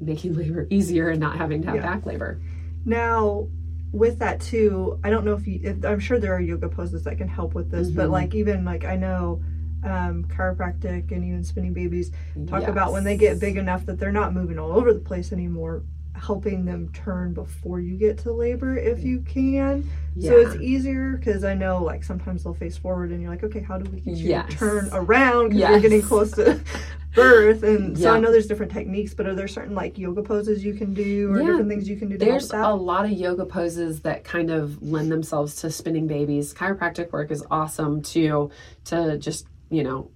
making 0.00 0.34
labor 0.34 0.66
easier 0.70 1.10
and 1.10 1.20
not 1.20 1.36
having 1.36 1.62
to 1.62 1.68
have 1.68 1.76
yeah. 1.76 1.82
back 1.82 2.06
labor. 2.06 2.40
Now, 2.84 3.48
with 3.92 4.18
that 4.20 4.40
too, 4.40 4.98
I 5.04 5.10
don't 5.10 5.24
know 5.24 5.34
if 5.34 5.46
you 5.46 5.60
if, 5.62 5.84
I'm 5.84 6.00
sure 6.00 6.18
there 6.18 6.34
are 6.34 6.40
yoga 6.40 6.68
poses 6.68 7.04
that 7.04 7.18
can 7.18 7.28
help 7.28 7.54
with 7.54 7.70
this, 7.70 7.88
mm-hmm. 7.88 7.96
but 7.96 8.10
like 8.10 8.34
even 8.34 8.64
like 8.64 8.84
I 8.84 8.96
know 8.96 9.42
um, 9.84 10.24
chiropractic 10.24 11.10
and 11.10 11.24
even 11.24 11.42
spinning 11.44 11.72
babies 11.72 12.12
talk 12.46 12.62
yes. 12.62 12.70
about 12.70 12.92
when 12.92 13.04
they 13.04 13.16
get 13.16 13.40
big 13.40 13.56
enough 13.56 13.84
that 13.86 13.98
they're 13.98 14.12
not 14.12 14.32
moving 14.32 14.58
all 14.58 14.72
over 14.72 14.92
the 14.92 15.00
place 15.00 15.32
anymore 15.32 15.82
helping 16.22 16.64
them 16.64 16.88
turn 16.92 17.34
before 17.34 17.80
you 17.80 17.96
get 17.96 18.16
to 18.16 18.32
labor 18.32 18.76
if 18.76 19.02
you 19.02 19.20
can 19.22 19.88
yeah. 20.14 20.30
so 20.30 20.36
it's 20.38 20.56
easier 20.56 21.16
because 21.16 21.42
i 21.42 21.52
know 21.52 21.82
like 21.82 22.04
sometimes 22.04 22.44
they'll 22.44 22.54
face 22.54 22.76
forward 22.76 23.10
and 23.10 23.20
you're 23.20 23.30
like 23.30 23.42
okay 23.42 23.60
how 23.60 23.76
do 23.76 23.90
we 23.90 24.00
get 24.00 24.16
you 24.16 24.28
yes. 24.28 24.48
to 24.50 24.56
turn 24.56 24.88
around 24.92 25.48
because 25.48 25.60
yes. 25.60 25.70
you're 25.70 25.80
getting 25.80 26.02
close 26.02 26.30
to 26.30 26.60
birth 27.14 27.62
and 27.62 27.98
so 27.98 28.14
i 28.14 28.18
know 28.20 28.30
there's 28.30 28.46
different 28.46 28.72
techniques 28.72 29.12
but 29.12 29.26
are 29.26 29.34
there 29.34 29.48
certain 29.48 29.74
like 29.74 29.98
yoga 29.98 30.22
poses 30.22 30.64
you 30.64 30.72
can 30.72 30.94
do 30.94 31.30
or 31.30 31.40
yeah. 31.40 31.46
different 31.46 31.68
things 31.68 31.88
you 31.88 31.96
can 31.96 32.08
do 32.08 32.16
there's 32.16 32.50
a 32.52 32.72
lot 32.72 33.04
of 33.04 33.10
yoga 33.10 33.44
poses 33.44 34.00
that 34.00 34.24
kind 34.24 34.50
of 34.50 34.80
lend 34.80 35.10
themselves 35.10 35.56
to 35.56 35.70
spinning 35.70 36.06
babies 36.06 36.54
chiropractic 36.54 37.10
work 37.12 37.30
is 37.30 37.44
awesome 37.50 38.00
too 38.00 38.50
to 38.84 39.18
just 39.18 39.46
you 39.72 39.82
know, 39.82 40.10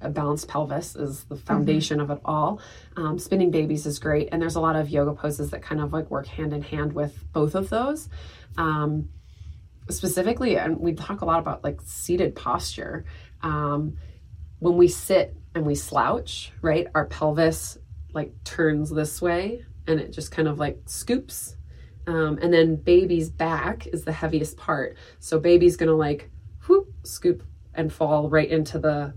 a 0.00 0.10
balanced 0.10 0.48
pelvis 0.48 0.96
is 0.96 1.24
the 1.24 1.34
mm-hmm. 1.34 1.44
foundation 1.44 1.98
mm-hmm. 1.98 2.10
of 2.10 2.18
it 2.18 2.22
all. 2.24 2.60
Um, 2.96 3.18
spinning 3.18 3.50
babies 3.50 3.86
is 3.86 3.98
great, 3.98 4.28
and 4.32 4.42
there's 4.42 4.56
a 4.56 4.60
lot 4.60 4.76
of 4.76 4.90
yoga 4.90 5.14
poses 5.14 5.50
that 5.50 5.62
kind 5.62 5.80
of 5.80 5.92
like 5.92 6.10
work 6.10 6.26
hand 6.26 6.52
in 6.52 6.62
hand 6.62 6.92
with 6.92 7.24
both 7.32 7.54
of 7.54 7.70
those. 7.70 8.08
Um, 8.56 9.08
specifically, 9.88 10.56
and 10.58 10.78
we 10.78 10.92
talk 10.94 11.22
a 11.22 11.24
lot 11.24 11.38
about 11.38 11.64
like 11.64 11.80
seated 11.84 12.36
posture. 12.36 13.04
Um, 13.42 13.96
when 14.58 14.76
we 14.76 14.88
sit 14.88 15.36
and 15.54 15.66
we 15.66 15.74
slouch, 15.74 16.52
right, 16.60 16.86
our 16.94 17.06
pelvis 17.06 17.78
like 18.12 18.32
turns 18.44 18.90
this 18.90 19.22
way, 19.22 19.64
and 19.86 20.00
it 20.00 20.12
just 20.12 20.30
kind 20.30 20.48
of 20.48 20.58
like 20.58 20.80
scoops. 20.86 21.56
Um, 22.06 22.38
and 22.42 22.52
then 22.52 22.76
baby's 22.76 23.30
back 23.30 23.86
is 23.86 24.04
the 24.04 24.12
heaviest 24.12 24.56
part, 24.56 24.96
so 25.18 25.38
baby's 25.38 25.76
gonna 25.76 25.94
like 25.94 26.30
whoop 26.66 26.92
scoop 27.04 27.42
and 27.74 27.92
fall 27.92 28.28
right 28.28 28.50
into 28.50 28.78
the 28.78 29.14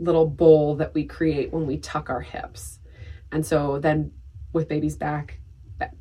little 0.00 0.26
bowl 0.26 0.76
that 0.76 0.94
we 0.94 1.04
create 1.04 1.52
when 1.52 1.66
we 1.66 1.76
tuck 1.76 2.10
our 2.10 2.20
hips. 2.20 2.80
And 3.30 3.44
so 3.44 3.78
then 3.78 4.12
with 4.52 4.68
baby's 4.68 4.96
back, 4.96 5.40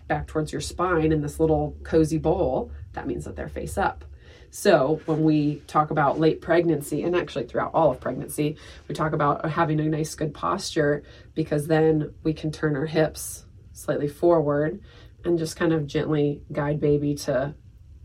back 0.07 0.27
towards 0.27 0.51
your 0.51 0.61
spine 0.61 1.11
in 1.11 1.21
this 1.21 1.39
little 1.39 1.77
cozy 1.83 2.17
bowl, 2.17 2.71
that 2.93 3.07
means 3.07 3.25
that 3.25 3.35
they're 3.35 3.49
face 3.49 3.77
up. 3.77 4.03
So 4.51 4.99
when 5.05 5.23
we 5.23 5.61
talk 5.67 5.91
about 5.91 6.19
late 6.19 6.41
pregnancy 6.41 7.03
and 7.03 7.15
actually 7.15 7.45
throughout 7.45 7.71
all 7.73 7.91
of 7.91 7.99
pregnancy, 7.99 8.57
we 8.87 8.95
talk 8.95 9.13
about 9.13 9.49
having 9.49 9.79
a 9.79 9.83
nice 9.83 10.15
good 10.15 10.33
posture 10.33 11.03
because 11.35 11.67
then 11.67 12.13
we 12.23 12.33
can 12.33 12.51
turn 12.51 12.75
our 12.75 12.87
hips 12.87 13.45
slightly 13.73 14.07
forward 14.07 14.81
and 15.23 15.37
just 15.37 15.55
kind 15.55 15.71
of 15.71 15.85
gently 15.85 16.41
guide 16.51 16.79
baby 16.79 17.13
to 17.13 17.53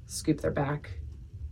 scoop 0.06 0.40
their 0.40 0.50
back 0.50 0.98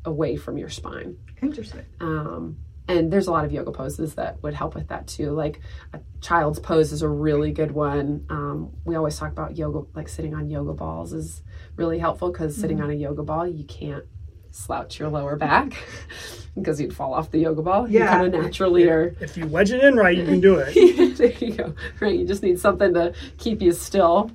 away 0.04 0.36
from 0.36 0.58
your 0.58 0.68
spine. 0.68 1.16
Interesting. 1.40 1.84
Um, 2.00 2.58
and 2.92 3.12
there's 3.12 3.26
a 3.26 3.32
lot 3.32 3.44
of 3.44 3.52
yoga 3.52 3.72
poses 3.72 4.14
that 4.16 4.42
would 4.42 4.54
help 4.54 4.74
with 4.74 4.88
that 4.88 5.06
too. 5.06 5.30
Like 5.30 5.60
a 5.94 6.00
child's 6.20 6.58
pose 6.58 6.92
is 6.92 7.02
a 7.02 7.08
really 7.08 7.50
good 7.50 7.72
one. 7.72 8.26
Um, 8.28 8.70
we 8.84 8.96
always 8.96 9.16
talk 9.16 9.32
about 9.32 9.56
yoga, 9.56 9.86
like 9.94 10.08
sitting 10.08 10.34
on 10.34 10.50
yoga 10.50 10.74
balls 10.74 11.12
is 11.12 11.42
really 11.76 11.98
helpful 11.98 12.30
because 12.30 12.52
mm-hmm. 12.52 12.60
sitting 12.60 12.80
on 12.82 12.90
a 12.90 12.94
yoga 12.94 13.22
ball, 13.22 13.46
you 13.46 13.64
can't 13.64 14.04
slouch 14.50 14.98
your 14.98 15.08
lower 15.08 15.36
back 15.36 15.72
because 16.54 16.78
you'd 16.80 16.94
fall 16.94 17.14
off 17.14 17.30
the 17.30 17.38
yoga 17.38 17.62
ball. 17.62 17.88
Yeah. 17.88 18.00
You 18.00 18.06
kind 18.08 18.34
of 18.34 18.42
naturally 18.42 18.88
are. 18.88 19.16
If 19.20 19.36
you 19.36 19.46
wedge 19.46 19.72
it 19.72 19.82
in 19.82 19.96
right, 19.96 20.16
you 20.16 20.26
can 20.26 20.40
do 20.40 20.56
it. 20.58 21.16
there 21.16 21.32
you 21.32 21.54
go. 21.54 21.74
Right. 21.98 22.18
You 22.18 22.26
just 22.26 22.42
need 22.42 22.60
something 22.60 22.92
to 22.92 23.14
keep 23.38 23.62
you 23.62 23.72
still. 23.72 24.30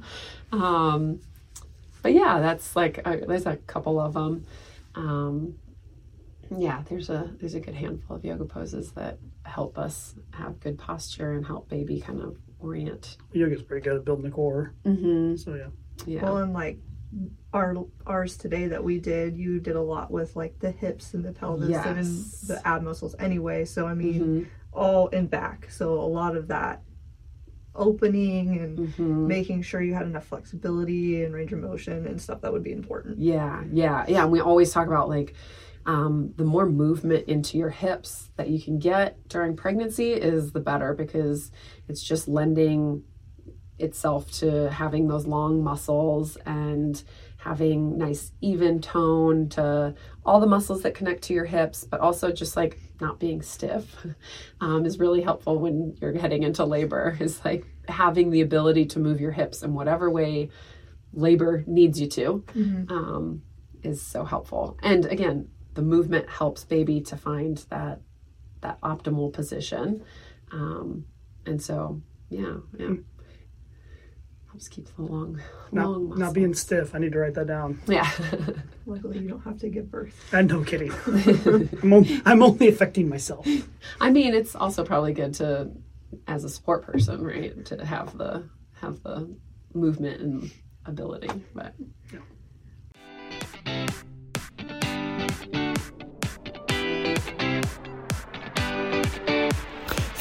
Um, 0.52 1.20
but 2.02 2.14
yeah, 2.14 2.40
that's 2.40 2.76
like, 2.76 3.06
a, 3.06 3.24
there's 3.28 3.46
a 3.46 3.58
couple 3.58 4.00
of 4.00 4.14
them. 4.14 4.46
Um, 4.96 5.56
yeah, 6.56 6.84
there's 6.90 7.10
a 7.10 7.32
there's 7.40 7.56
a 7.56 7.60
good 7.60 7.76
handful 7.76 8.16
of 8.16 8.26
yoga 8.26 8.46
poses 8.46 8.92
that 8.94 9.18
help 9.46 9.78
us 9.78 10.16
have 10.34 10.60
good 10.60 10.78
posture 10.78 11.34
and 11.34 11.46
help 11.46 11.70
baby 11.70 12.00
kind 12.00 12.22
of 12.22 12.38
orient. 12.60 13.18
Yoga's 13.32 13.62
pretty 13.62 13.84
good 13.84 13.98
at 13.98 14.06
building 14.06 14.26
the 14.26 14.32
core. 14.32 14.74
Mm-hmm. 14.86 15.36
So 15.36 15.56
yeah. 15.56 15.68
Yeah. 16.06 16.24
Well, 16.24 16.38
and 16.38 16.54
like 16.54 16.80
our 17.54 17.76
ours 18.06 18.38
today 18.38 18.68
that 18.68 18.84
we 18.84 19.00
did, 19.00 19.38
you 19.38 19.60
did 19.60 19.76
a 19.76 19.82
lot 19.82 20.12
with 20.12 20.36
like 20.36 20.60
the 20.60 20.72
hips 20.72 21.14
and 21.14 21.24
the 21.24 21.32
pelvis 21.32 21.70
yes. 21.70 21.86
and 21.86 22.50
the 22.50 22.68
ab 22.68 22.84
muscles 22.84 23.16
anyway. 23.20 23.66
So 23.66 23.88
I 23.88 23.94
mean, 23.94 24.22
mm-hmm. 24.22 24.44
all 24.74 25.08
in 25.08 25.28
back. 25.28 25.72
So 25.72 25.94
a 25.94 26.02
lot 26.02 26.36
of 26.36 26.48
that 26.50 26.84
opening 27.78 28.58
and 28.58 28.80
mm-hmm. 28.80 29.28
making 29.28 29.62
sure 29.62 29.82
you 29.82 29.94
had 29.94 30.06
enough 30.06 30.26
flexibility 30.26 31.24
and 31.24 31.34
range 31.34 31.54
of 31.54 31.60
motion 31.60 32.08
and 32.08 32.20
stuff 32.20 32.42
that 32.42 32.52
would 32.52 32.64
be 32.64 32.72
important. 32.72 33.20
Yeah, 33.20 33.64
yeah, 33.72 34.06
yeah. 34.08 34.24
And 34.24 34.32
we 34.32 34.42
always 34.42 34.72
talk 34.72 34.88
about 34.88 35.10
like 35.10 35.36
um, 35.88 36.34
the 36.36 36.44
more 36.44 36.66
movement 36.66 37.30
into 37.30 37.58
your 37.58 37.70
hips 37.70 38.30
that 38.36 38.50
you 38.50 38.62
can 38.62 38.78
get 38.78 39.28
during 39.30 39.56
pregnancy 39.56 40.12
is 40.12 40.52
the 40.52 40.60
better 40.60 40.94
because 40.94 41.50
it's 41.88 42.04
just 42.04 42.28
lending 42.28 43.04
itself 43.80 44.30
to 44.32 44.70
having 44.70 45.08
those 45.08 45.26
long 45.26 45.64
muscles 45.64 46.36
and 46.46 47.04
having 47.38 47.98
nice 47.98 48.34
even 48.42 48.82
tone 48.82 49.48
to 49.48 49.94
all 50.26 50.42
the 50.42 50.48
muscles 50.48 50.82
that 50.82 50.94
connect 50.94 51.22
to 51.22 51.34
your 51.34 51.46
hips 51.46 51.86
but 51.86 52.02
also 52.02 52.32
just 52.32 52.58
like 52.58 52.80
not 53.00 53.20
being 53.20 53.42
stiff 53.42 54.06
um, 54.62 54.86
is 54.86 55.00
really 55.00 55.22
helpful 55.22 55.58
when 55.58 55.96
you're 56.02 56.18
heading 56.18 56.44
into 56.44 56.66
labor 56.66 57.16
is 57.22 57.44
like 57.46 57.66
having 57.88 58.32
the 58.32 58.42
ability 58.42 58.86
to 58.86 59.00
move 59.00 59.22
your 59.22 59.32
hips 59.32 59.64
in 59.64 59.74
whatever 59.74 60.10
way 60.10 60.50
labor 61.14 61.64
needs 61.66 62.02
you 62.02 62.08
to 62.08 62.44
mm-hmm. 62.48 62.92
um, 62.92 63.42
is 63.84 64.02
so 64.02 64.26
helpful 64.26 64.78
and 64.82 65.06
again 65.06 65.48
the 65.78 65.84
movement 65.84 66.28
helps 66.28 66.64
baby 66.64 67.00
to 67.00 67.16
find 67.16 67.60
that 67.70 68.02
that 68.62 68.82
optimal 68.82 69.32
position 69.32 70.04
um, 70.52 71.06
and 71.46 71.62
so 71.62 72.02
yeah 72.30 72.56
yeah 72.78 72.96
helps 74.58 74.68
keep 74.70 74.88
the 74.96 75.02
long, 75.04 75.40
not, 75.72 75.88
long 75.88 76.18
not 76.18 76.34
being 76.34 76.56
stiff. 76.56 76.96
I 76.96 76.98
need 76.98 77.12
to 77.12 77.20
write 77.20 77.36
that 77.36 77.46
down. 77.46 77.80
Yeah. 77.88 78.10
Luckily, 78.88 79.20
you 79.20 79.28
don't 79.28 79.44
have 79.44 79.60
to 79.60 79.70
give 79.70 79.92
birth. 79.92 80.34
Uh, 80.34 80.42
no 80.42 80.64
kidding. 80.64 80.92
I'm, 81.84 81.94
only, 81.94 82.22
I'm 82.26 82.42
only 82.42 82.68
affecting 82.68 83.08
myself. 83.08 83.48
I 84.02 84.10
mean, 84.10 84.34
it's 84.34 84.56
also 84.56 84.84
probably 84.84 85.14
good 85.14 85.36
to, 85.36 85.70
as 86.28 86.44
a 86.44 86.50
sport 86.50 86.84
person, 86.84 87.24
right, 87.24 87.64
to 87.66 87.86
have 87.86 88.18
the 88.18 88.50
have 88.82 89.04
the 89.04 89.30
movement 89.76 90.22
and 90.22 90.52
ability. 90.86 91.30
But. 91.54 91.76
Yeah. 92.12 92.20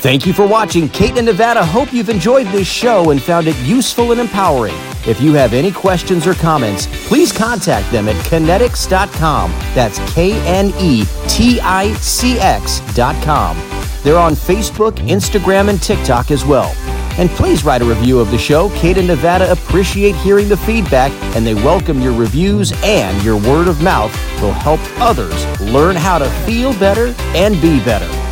Thank 0.06 0.24
you 0.24 0.32
for 0.32 0.46
watching 0.46 0.88
Kate 0.88 1.16
and 1.16 1.26
Nevada. 1.26 1.64
Hope 1.64 1.92
you've 1.92 2.10
enjoyed 2.10 2.46
this 2.52 2.68
show 2.68 3.10
and 3.10 3.20
found 3.20 3.48
it 3.48 3.56
useful 3.66 4.12
and 4.12 4.20
empowering. 4.20 4.76
If 5.04 5.20
you 5.20 5.32
have 5.32 5.52
any 5.52 5.72
questions 5.72 6.28
or 6.28 6.34
comments, 6.34 6.86
please 7.08 7.32
contact 7.32 7.90
them 7.90 8.08
at 8.08 8.14
KNeticx.com. 8.26 9.50
That's 9.74 9.98
K 10.14 10.34
N 10.46 10.72
E 10.78 11.02
T 11.26 11.58
I 11.60 11.92
C 11.94 12.38
X.com. 12.38 13.56
They're 14.04 14.16
on 14.16 14.34
Facebook, 14.34 14.92
Instagram, 15.08 15.70
and 15.70 15.82
TikTok 15.82 16.30
as 16.30 16.44
well. 16.44 16.72
And 17.18 17.28
please 17.30 17.64
write 17.64 17.82
a 17.82 17.84
review 17.84 18.20
of 18.20 18.30
the 18.30 18.38
show. 18.38 18.68
Kate 18.76 18.98
and 18.98 19.08
Nevada 19.08 19.50
appreciate 19.50 20.14
hearing 20.14 20.48
the 20.48 20.56
feedback, 20.56 21.10
and 21.34 21.44
they 21.44 21.54
welcome 21.54 22.00
your 22.00 22.14
reviews 22.14 22.72
and 22.84 23.20
your 23.24 23.38
word 23.38 23.66
of 23.66 23.82
mouth 23.82 24.12
will 24.40 24.52
help 24.52 24.78
others 25.00 25.60
learn 25.60 25.96
how 25.96 26.16
to 26.16 26.30
feel 26.46 26.72
better 26.78 27.12
and 27.34 27.60
be 27.60 27.80
better. 27.80 28.25